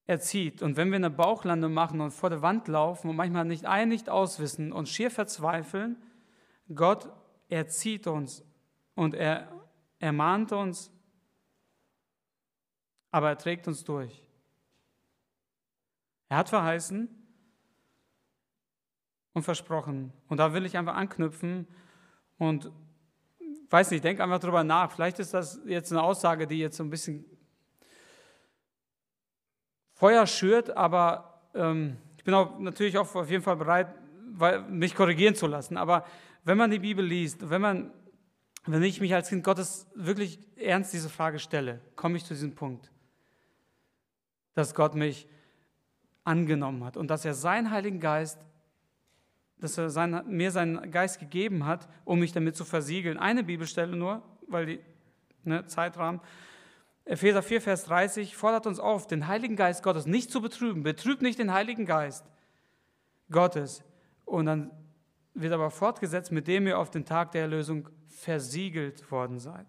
erzieht. 0.09 0.63
Und 0.63 0.77
wenn 0.77 0.89
wir 0.89 0.97
eine 0.97 1.11
Bauchlande 1.11 1.69
machen 1.69 2.01
und 2.01 2.11
vor 2.13 2.31
der 2.31 2.41
Wand 2.41 2.67
laufen 2.67 3.11
und 3.11 3.17
manchmal 3.17 3.45
nicht 3.45 3.67
ein, 3.67 3.91
nicht 3.91 4.09
auswissen 4.09 4.73
und 4.73 4.89
schier 4.89 5.11
verzweifeln, 5.11 6.03
Gott 6.75 7.13
erzieht 7.49 8.07
uns 8.07 8.43
und 8.95 9.15
er 9.15 9.53
ermahnt 9.99 10.53
uns, 10.53 10.91
aber 13.11 13.29
er 13.29 13.39
trägt 13.39 13.69
uns 13.69 13.85
durch. 13.85 14.25
Er 16.31 16.39
hat 16.39 16.49
verheißen 16.49 17.09
und 19.35 19.43
versprochen. 19.43 20.13
Und 20.29 20.39
da 20.39 20.55
will 20.55 20.65
ich 20.65 20.79
einfach 20.79 20.95
anknüpfen 20.95 21.69
und 22.39 22.71
weiß 23.69 23.91
nicht, 23.91 24.05
denk 24.05 24.21
einfach 24.21 24.41
drüber 24.41 24.65
nach. 24.65 24.91
Vielleicht 24.91 25.19
ist 25.19 25.35
das 25.35 25.61
jetzt 25.67 25.93
eine 25.93 26.03
Aussage, 26.03 26.47
die 26.47 26.59
jetzt 26.59 26.79
so 26.79 26.83
ein 26.83 26.91
bisschen 26.91 27.27
Feuer 29.99 30.29
schürt, 30.29 30.77
aber 30.77 31.41
ähm, 31.55 31.97
ich 32.17 32.23
bin 32.23 32.33
auch 32.33 32.57
natürlich 32.61 32.97
auch 32.99 33.13
auf 33.17 33.31
jeden 33.31 33.43
Fall 33.43 33.57
bereit, 33.57 33.89
mich 34.71 34.95
korrigieren 34.95 35.35
zu 35.35 35.49
lassen. 35.49 35.77
Aber 35.77 36.05
wenn 36.45 36.57
man 36.57 36.71
die 36.71 36.79
Bibel 36.79 37.05
liest, 37.05 37.51
wenn 37.51 37.61
man, 37.61 37.91
wenn 38.65 38.83
ich 38.85 39.01
mich 39.01 39.13
als 39.13 39.29
Kind 39.29 39.43
Gottes 39.43 39.89
wirklich 39.97 40.39
ernst 40.55 40.93
diese 40.93 41.09
Frage 41.09 41.41
stelle, 41.41 41.81
komme 41.97 42.17
ich 42.17 42.25
zu 42.25 42.35
diesem 42.35 42.55
Punkt, 42.55 42.93
dass 44.55 44.73
Gott 44.73 44.95
mich 44.95 45.27
angenommen 46.23 46.85
hat 46.85 46.97
und 46.97 47.09
dass 47.09 47.25
er 47.25 47.35
seinen 47.35 47.73
Heiligen 47.73 47.99
Geist, 47.99 48.39
dass 49.59 49.79
er 49.79 49.91
sein, 49.91 50.23
mir 50.29 50.53
seinen 50.53 50.93
Geist 50.93 51.19
gegeben 51.19 51.67
hat, 51.67 51.89
um 52.05 52.21
mich 52.21 52.31
damit 52.31 52.55
zu 52.55 52.65
versiegeln. 52.65 53.19
Eine 53.19 53.43
Bibelstelle 53.43 53.97
nur, 53.97 54.23
weil 54.47 54.67
die 54.67 54.81
ne, 55.43 55.67
Zeitrahmen. 55.67 56.21
Epheser 57.09 57.43
4, 57.43 57.63
Vers 57.63 57.85
30 57.85 58.37
fordert 58.37 58.67
uns 58.67 58.79
auf, 58.79 59.07
den 59.07 59.29
Heiligen 59.29 59.57
Geist 59.57 59.83
Gottes 59.83 60.05
nicht 60.05 60.31
zu 60.31 60.43
betrüben. 60.43 60.83
Betrübt 60.83 61.23
nicht 61.23 61.39
den 61.39 61.55
Heiligen 61.55 61.87
Geist 61.87 62.27
Gottes. 63.31 63.83
Und 64.27 64.45
dann 64.45 64.71
wird 65.33 65.55
aber 65.55 65.71
fortgesetzt, 65.71 66.33
mit 66.33 66.47
dem 66.47 66.67
ihr 66.67 66.79
auf 66.79 66.91
den 66.91 67.07
Tag 67.07 67.33
der 67.33 67.43
Erlösung 67.43 67.89
versiegelt 68.09 69.11
worden 69.11 69.39
seid. 69.39 69.67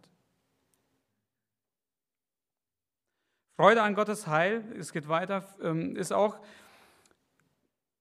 Freude 3.56 3.84
an 3.84 3.96
Gottes 3.96 4.28
Heil, 4.28 4.66
es 4.78 4.92
geht 4.92 5.08
weiter, 5.08 5.48
ähm, 5.62 5.96
ist 5.96 6.12
auch, 6.12 6.40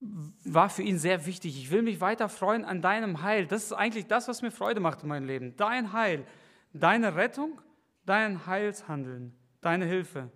war 0.00 0.68
für 0.68 0.82
ihn 0.82 0.98
sehr 0.98 1.26
wichtig. 1.26 1.56
Ich 1.56 1.70
will 1.70 1.82
mich 1.82 2.00
weiter 2.00 2.28
freuen 2.28 2.64
an 2.64 2.82
deinem 2.82 3.22
Heil. 3.22 3.46
Das 3.46 3.62
ist 3.62 3.72
eigentlich 3.72 4.06
das, 4.06 4.26
was 4.26 4.42
mir 4.42 4.50
Freude 4.50 4.80
macht 4.80 5.04
in 5.04 5.08
meinem 5.08 5.26
Leben. 5.26 5.56
Dein 5.56 5.92
Heil, 5.92 6.26
deine 6.72 7.14
Rettung 7.14 7.60
dein 8.08 8.46
Heilshandeln, 8.46 9.36
deine 9.60 9.84
Hilfe. 9.84 10.30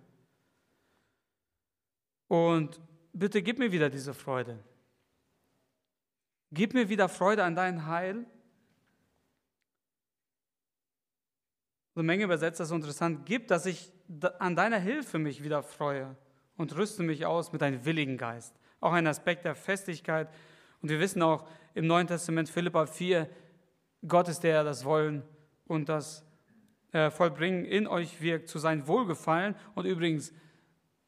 Und 2.27 2.79
bitte 3.13 3.41
gib 3.41 3.57
mir 3.57 3.71
wieder 3.71 3.89
diese 3.89 4.13
Freude. 4.13 4.63
Gib 6.51 6.73
mir 6.73 6.87
wieder 6.87 7.09
Freude 7.09 7.43
an 7.43 7.55
dein 7.55 7.87
Heil. 7.87 8.25
Eine 11.95 12.03
Menge 12.03 12.25
übersetzt 12.25 12.59
das 12.59 12.69
so 12.69 12.75
interessant. 12.75 13.25
Gib, 13.25 13.47
dass 13.47 13.65
ich 13.65 13.91
an 14.39 14.55
deiner 14.55 14.79
Hilfe 14.79 15.17
mich 15.17 15.43
wieder 15.43 15.63
freue 15.63 16.15
und 16.57 16.75
rüste 16.75 17.01
mich 17.01 17.25
aus 17.25 17.53
mit 17.53 17.63
einem 17.63 17.85
willigen 17.85 18.17
Geist. 18.17 18.55
Auch 18.81 18.93
ein 18.93 19.07
Aspekt 19.07 19.45
der 19.45 19.55
Festigkeit. 19.55 20.29
Und 20.81 20.89
wir 20.89 20.99
wissen 20.99 21.23
auch 21.23 21.47
im 21.73 21.87
Neuen 21.87 22.05
Testament, 22.05 22.49
Philippa 22.49 22.85
4, 22.85 23.27
Gott 24.07 24.27
ist 24.27 24.41
der, 24.41 24.53
der 24.53 24.63
das 24.63 24.85
Wollen 24.85 25.23
und 25.65 25.89
das 25.89 26.23
äh, 26.93 27.11
vollbringen 27.11 27.65
in 27.65 27.87
euch 27.87 28.21
wirkt, 28.21 28.47
zu 28.47 28.59
sein 28.59 28.87
Wohlgefallen. 28.87 29.55
Und 29.75 29.85
übrigens 29.85 30.31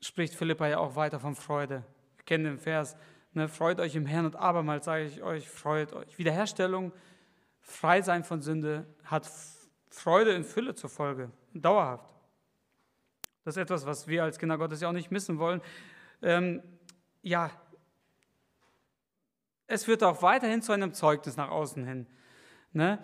spricht 0.01 0.35
Philippa 0.35 0.67
ja 0.67 0.79
auch 0.79 0.95
weiter 0.95 1.19
von 1.19 1.35
Freude. 1.35 1.83
Wir 2.17 2.25
kennen 2.25 2.43
den 2.43 2.59
Vers, 2.59 2.97
ne, 3.33 3.47
freut 3.47 3.79
euch 3.79 3.95
im 3.95 4.05
Herrn 4.05 4.25
und 4.25 4.35
abermals 4.35 4.85
sage 4.85 5.05
ich 5.05 5.23
euch, 5.23 5.47
freut 5.47 5.93
euch. 5.93 6.17
Wiederherstellung, 6.17 6.91
frei 7.61 8.01
sein 8.01 8.23
von 8.23 8.41
Sünde 8.41 8.85
hat 9.03 9.29
Freude 9.89 10.31
in 10.31 10.43
Fülle 10.43 10.75
zur 10.75 10.89
Folge, 10.89 11.31
dauerhaft. 11.53 12.13
Das 13.43 13.55
ist 13.55 13.61
etwas, 13.61 13.85
was 13.85 14.07
wir 14.07 14.23
als 14.23 14.39
Kinder 14.39 14.57
Gottes 14.57 14.81
ja 14.81 14.89
auch 14.89 14.93
nicht 14.93 15.11
missen 15.11 15.37
wollen. 15.37 15.61
Ähm, 16.21 16.63
ja, 17.21 17.51
es 19.67 19.87
wird 19.87 20.03
auch 20.03 20.21
weiterhin 20.21 20.61
zu 20.61 20.71
einem 20.71 20.93
Zeugnis 20.93 21.37
nach 21.37 21.49
außen 21.49 21.85
hin. 21.85 22.07
Ne? 22.73 22.99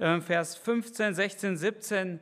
Ähm, 0.00 0.22
Vers 0.22 0.56
15, 0.56 1.14
16, 1.14 1.56
17. 1.56 2.20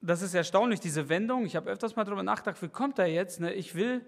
Das 0.00 0.22
ist 0.22 0.34
erstaunlich, 0.34 0.80
diese 0.80 1.08
Wendung. 1.08 1.44
Ich 1.44 1.56
habe 1.56 1.70
öfters 1.70 1.96
mal 1.96 2.04
darüber 2.04 2.22
nachgedacht, 2.22 2.60
wie 2.62 2.68
kommt 2.68 2.98
er 2.98 3.06
jetzt? 3.06 3.40
Ne? 3.40 3.52
Ich 3.52 3.74
will 3.74 4.04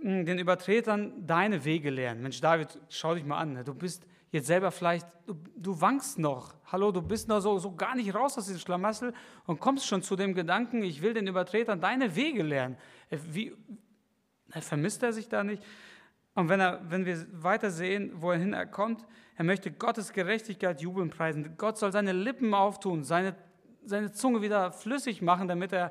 hm, 0.00 0.24
den 0.24 0.38
Übertretern 0.38 1.26
deine 1.26 1.64
Wege 1.64 1.90
lernen. 1.90 2.22
Mensch, 2.22 2.40
David, 2.40 2.80
schau 2.88 3.14
dich 3.14 3.24
mal 3.24 3.38
an. 3.38 3.52
Ne? 3.52 3.64
Du 3.64 3.74
bist 3.74 4.06
jetzt 4.30 4.48
selber 4.48 4.72
vielleicht, 4.72 5.06
du, 5.26 5.34
du 5.56 5.80
wankst 5.80 6.18
noch. 6.18 6.54
Hallo, 6.72 6.90
du 6.90 7.02
bist 7.02 7.28
noch 7.28 7.40
so, 7.40 7.58
so 7.58 7.74
gar 7.76 7.94
nicht 7.94 8.12
raus 8.14 8.36
aus 8.36 8.46
diesem 8.46 8.60
Schlamassel 8.60 9.14
und 9.46 9.60
kommst 9.60 9.86
schon 9.86 10.02
zu 10.02 10.16
dem 10.16 10.34
Gedanken, 10.34 10.82
ich 10.82 11.02
will 11.02 11.14
den 11.14 11.28
Übertretern 11.28 11.80
deine 11.80 12.16
Wege 12.16 12.42
lernen. 12.42 12.76
Äh, 13.10 13.18
wie, 13.30 13.56
vermisst 14.48 15.04
er 15.04 15.12
sich 15.12 15.28
da 15.28 15.44
nicht? 15.44 15.62
Und 16.34 16.48
wenn, 16.48 16.58
er, 16.58 16.80
wenn 16.90 17.06
wir 17.06 17.24
weiter 17.30 17.70
sehen, 17.70 18.10
wohin 18.16 18.54
er 18.54 18.66
kommt, 18.66 19.04
er 19.36 19.44
möchte 19.44 19.72
Gottes 19.72 20.12
Gerechtigkeit 20.12 20.80
jubeln 20.80 21.10
preisen. 21.10 21.56
Gott 21.56 21.78
soll 21.78 21.92
seine 21.92 22.12
Lippen 22.12 22.54
auftun, 22.54 23.02
seine, 23.02 23.34
seine 23.84 24.12
Zunge 24.12 24.42
wieder 24.42 24.72
flüssig 24.72 25.22
machen, 25.22 25.48
damit 25.48 25.72
er 25.72 25.90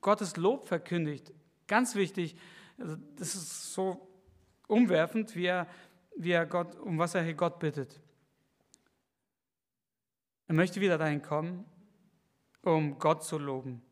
Gottes 0.00 0.36
Lob 0.36 0.66
verkündigt. 0.66 1.32
Ganz 1.68 1.94
wichtig, 1.94 2.36
also 2.78 2.96
das 3.16 3.34
ist 3.34 3.72
so 3.72 4.08
umwerfend, 4.66 5.36
wie 5.36 5.46
er, 5.46 5.68
wie 6.16 6.32
er 6.32 6.46
Gott, 6.46 6.74
um 6.76 6.98
was 6.98 7.14
er 7.14 7.22
hier 7.22 7.34
Gott 7.34 7.58
bittet. 7.60 8.00
Er 10.48 10.54
möchte 10.54 10.80
wieder 10.80 10.98
dahin 10.98 11.22
kommen, 11.22 11.64
um 12.62 12.98
Gott 12.98 13.22
zu 13.22 13.38
loben. 13.38 13.82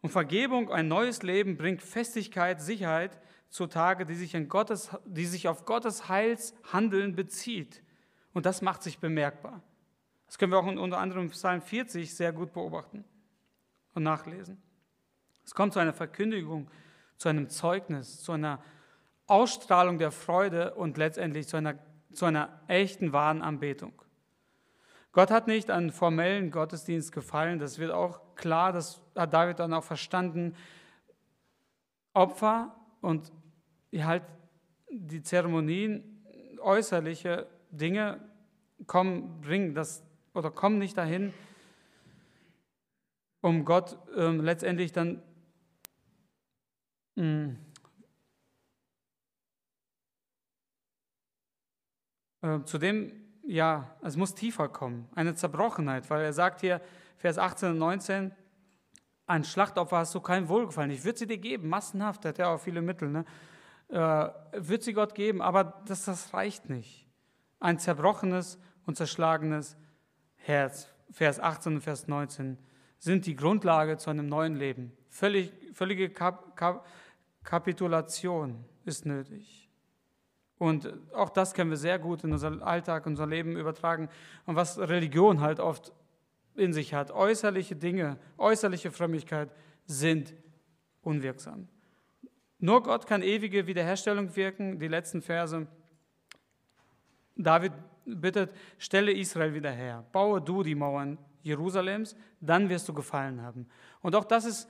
Und 0.00 0.10
Vergebung, 0.10 0.72
ein 0.72 0.88
neues 0.88 1.22
Leben 1.22 1.56
bringt 1.56 1.82
Festigkeit, 1.82 2.60
Sicherheit 2.60 3.20
zutage, 3.48 4.04
die 4.04 4.14
sich, 4.14 4.34
in 4.34 4.48
Gottes, 4.48 4.90
die 5.04 5.26
sich 5.26 5.46
auf 5.46 5.64
Gottes 5.64 6.08
Heilshandeln 6.08 7.14
bezieht. 7.14 7.82
Und 8.32 8.46
das 8.46 8.62
macht 8.62 8.82
sich 8.82 8.98
bemerkbar. 8.98 9.62
Das 10.26 10.38
können 10.38 10.52
wir 10.52 10.58
auch 10.58 10.66
unter 10.66 10.98
anderem 10.98 11.24
im 11.24 11.30
Psalm 11.30 11.60
40 11.60 12.14
sehr 12.14 12.32
gut 12.32 12.52
beobachten 12.52 13.04
und 13.94 14.02
nachlesen. 14.02 14.62
Es 15.44 15.54
kommt 15.54 15.74
zu 15.74 15.78
einer 15.78 15.92
Verkündigung, 15.92 16.70
zu 17.18 17.28
einem 17.28 17.48
Zeugnis, 17.48 18.22
zu 18.22 18.32
einer 18.32 18.62
Ausstrahlung 19.26 19.98
der 19.98 20.10
Freude 20.10 20.74
und 20.74 20.96
letztendlich 20.96 21.48
zu 21.48 21.56
einer, 21.56 21.78
zu 22.12 22.24
einer 22.24 22.60
echten, 22.68 23.12
wahren 23.12 23.42
Anbetung. 23.42 23.92
Gott 25.12 25.30
hat 25.30 25.46
nicht 25.46 25.70
an 25.70 25.90
formellen 25.90 26.50
Gottesdienst 26.50 27.12
gefallen, 27.12 27.58
das 27.58 27.78
wird 27.78 27.90
auch 27.90 28.34
klar, 28.34 28.72
das 28.72 29.02
hat 29.14 29.34
David 29.34 29.58
dann 29.58 29.74
auch 29.74 29.84
verstanden. 29.84 30.56
Opfer 32.14 32.74
und 33.00 33.30
halt 33.94 34.22
die 34.90 35.22
Zeremonien, 35.22 36.24
äußerliche 36.60 37.46
Dinge 37.72 38.20
kommen, 38.86 39.40
bringen 39.40 39.74
das 39.74 40.04
oder 40.34 40.50
kommen 40.50 40.78
nicht 40.78 40.96
dahin, 40.96 41.32
um 43.40 43.64
Gott 43.64 43.98
ähm, 44.16 44.40
letztendlich 44.40 44.92
dann 44.92 45.22
mh, 47.16 47.24
mm, 47.24 47.56
äh, 52.42 52.64
zu 52.64 52.78
dem, 52.78 53.12
ja, 53.42 53.96
es 54.02 54.16
muss 54.16 54.34
tiefer 54.34 54.68
kommen, 54.68 55.08
eine 55.14 55.34
Zerbrochenheit, 55.34 56.08
weil 56.10 56.22
er 56.22 56.32
sagt 56.32 56.60
hier, 56.60 56.80
Vers 57.16 57.38
18 57.38 57.70
und 57.70 57.78
19, 57.78 58.32
ein 59.26 59.44
Schlachtopfer 59.44 59.98
hast 59.98 60.14
du 60.14 60.20
kein 60.20 60.48
Wohlgefallen. 60.48 60.90
Ich 60.90 61.04
würde 61.04 61.18
sie 61.20 61.26
dir 61.26 61.38
geben, 61.38 61.68
massenhaft, 61.68 62.24
hat 62.24 62.38
er 62.38 62.50
auch 62.50 62.60
viele 62.60 62.82
Mittel, 62.82 63.08
ne? 63.08 63.24
Äh, 63.88 64.28
wird 64.52 64.82
sie 64.82 64.92
Gott 64.92 65.14
geben, 65.14 65.42
aber 65.42 65.82
das, 65.86 66.04
das 66.04 66.32
reicht 66.34 66.68
nicht. 66.68 67.01
Ein 67.62 67.78
zerbrochenes 67.78 68.58
und 68.86 68.96
zerschlagenes 68.96 69.76
Herz, 70.34 70.92
Vers 71.12 71.38
18 71.38 71.74
und 71.76 71.80
Vers 71.80 72.08
19, 72.08 72.58
sind 72.98 73.24
die 73.24 73.36
Grundlage 73.36 73.98
zu 73.98 74.10
einem 74.10 74.28
neuen 74.28 74.56
Leben. 74.56 74.90
Völlig, 75.08 75.52
völlige 75.72 76.10
Kap, 76.10 76.56
Kap, 76.56 76.84
Kapitulation 77.44 78.64
ist 78.84 79.06
nötig. 79.06 79.70
Und 80.58 80.92
auch 81.14 81.30
das 81.30 81.54
können 81.54 81.70
wir 81.70 81.76
sehr 81.76 82.00
gut 82.00 82.24
in 82.24 82.32
unser 82.32 82.66
Alltag, 82.66 83.06
unser 83.06 83.28
Leben 83.28 83.56
übertragen. 83.56 84.08
Und 84.44 84.56
was 84.56 84.80
Religion 84.80 85.40
halt 85.40 85.60
oft 85.60 85.92
in 86.56 86.72
sich 86.72 86.94
hat, 86.94 87.12
äußerliche 87.12 87.76
Dinge, 87.76 88.18
äußerliche 88.38 88.90
Frömmigkeit 88.90 89.52
sind 89.84 90.34
unwirksam. 91.02 91.68
Nur 92.58 92.82
Gott 92.82 93.06
kann 93.06 93.22
ewige 93.22 93.68
Wiederherstellung 93.68 94.34
wirken. 94.34 94.80
Die 94.80 94.88
letzten 94.88 95.22
Verse. 95.22 95.68
David 97.36 97.72
bittet, 98.04 98.50
stelle 98.78 99.12
Israel 99.12 99.54
wieder 99.54 99.70
her. 99.70 100.04
Baue 100.12 100.40
du 100.40 100.62
die 100.62 100.74
Mauern 100.74 101.18
Jerusalems, 101.42 102.16
dann 102.40 102.68
wirst 102.68 102.88
du 102.88 102.94
gefallen 102.94 103.42
haben. 103.42 103.66
Und 104.00 104.14
auch 104.14 104.24
das 104.24 104.44
ist, 104.44 104.68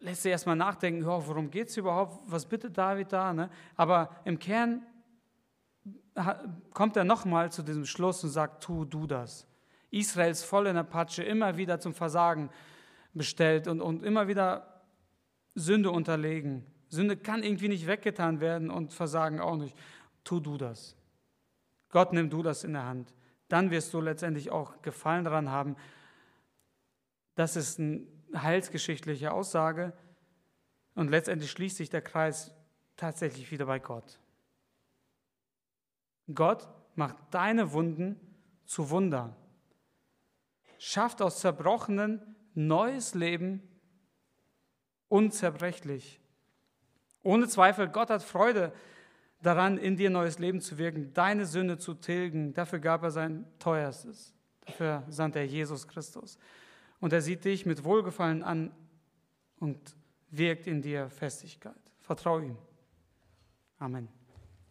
lässt 0.00 0.22
sich 0.22 0.32
erstmal 0.32 0.56
nachdenken, 0.56 1.04
oh, 1.04 1.22
worum 1.26 1.50
geht 1.50 1.68
es 1.68 1.76
überhaupt? 1.76 2.20
Was 2.26 2.46
bittet 2.46 2.76
David 2.76 3.12
da? 3.12 3.32
Ne? 3.32 3.50
Aber 3.76 4.10
im 4.24 4.38
Kern 4.38 4.82
kommt 6.72 6.96
er 6.96 7.04
nochmal 7.04 7.52
zu 7.52 7.62
diesem 7.62 7.84
Schluss 7.84 8.24
und 8.24 8.30
sagt, 8.30 8.62
tu 8.62 8.84
du 8.84 9.06
das. 9.06 9.46
Israels 9.90 10.42
voll 10.42 10.66
in 10.66 10.74
der 10.74 10.82
Patsche, 10.82 11.22
immer 11.22 11.56
wieder 11.56 11.78
zum 11.78 11.94
Versagen 11.94 12.50
bestellt 13.14 13.68
und, 13.68 13.80
und 13.80 14.02
immer 14.02 14.28
wieder 14.28 14.82
Sünde 15.54 15.90
unterlegen. 15.90 16.66
Sünde 16.88 17.16
kann 17.16 17.42
irgendwie 17.42 17.68
nicht 17.68 17.86
weggetan 17.86 18.40
werden 18.40 18.70
und 18.70 18.92
Versagen 18.92 19.40
auch 19.40 19.56
nicht. 19.56 19.76
Tu 20.24 20.40
du 20.40 20.56
das. 20.56 20.96
Gott, 21.96 22.12
nimm 22.12 22.28
du 22.28 22.42
das 22.42 22.62
in 22.62 22.74
der 22.74 22.84
Hand. 22.84 23.14
Dann 23.48 23.70
wirst 23.70 23.94
du 23.94 24.02
letztendlich 24.02 24.50
auch 24.50 24.82
Gefallen 24.82 25.24
daran 25.24 25.50
haben. 25.50 25.76
Das 27.36 27.56
ist 27.56 27.80
eine 27.80 28.06
heilsgeschichtliche 28.34 29.32
Aussage. 29.32 29.94
Und 30.94 31.08
letztendlich 31.08 31.50
schließt 31.50 31.78
sich 31.78 31.88
der 31.88 32.02
Kreis 32.02 32.54
tatsächlich 32.98 33.50
wieder 33.50 33.64
bei 33.64 33.78
Gott. 33.78 34.20
Gott 36.34 36.68
macht 36.96 37.16
deine 37.30 37.72
Wunden 37.72 38.20
zu 38.66 38.90
Wunder. 38.90 39.34
Schafft 40.76 41.22
aus 41.22 41.40
Zerbrochenen 41.40 42.36
neues 42.52 43.14
Leben 43.14 43.62
unzerbrechlich. 45.08 46.20
Ohne 47.22 47.48
Zweifel, 47.48 47.88
Gott 47.88 48.10
hat 48.10 48.22
Freude 48.22 48.74
daran, 49.42 49.78
in 49.78 49.96
dir 49.96 50.10
neues 50.10 50.38
Leben 50.38 50.60
zu 50.60 50.78
wirken, 50.78 51.12
deine 51.12 51.46
Sünde 51.46 51.78
zu 51.78 51.94
tilgen. 51.94 52.54
Dafür 52.54 52.78
gab 52.78 53.02
er 53.02 53.10
sein 53.10 53.46
Teuerstes. 53.58 54.34
Dafür 54.64 55.04
sandte 55.08 55.38
er 55.38 55.46
Jesus 55.46 55.86
Christus. 55.86 56.38
Und 57.00 57.12
er 57.12 57.22
sieht 57.22 57.44
dich 57.44 57.66
mit 57.66 57.84
Wohlgefallen 57.84 58.42
an 58.42 58.72
und 59.58 59.96
wirkt 60.30 60.66
in 60.66 60.82
dir 60.82 61.08
Festigkeit. 61.10 61.76
Vertraue 62.00 62.44
ihm. 62.44 62.56
Amen. 63.78 64.15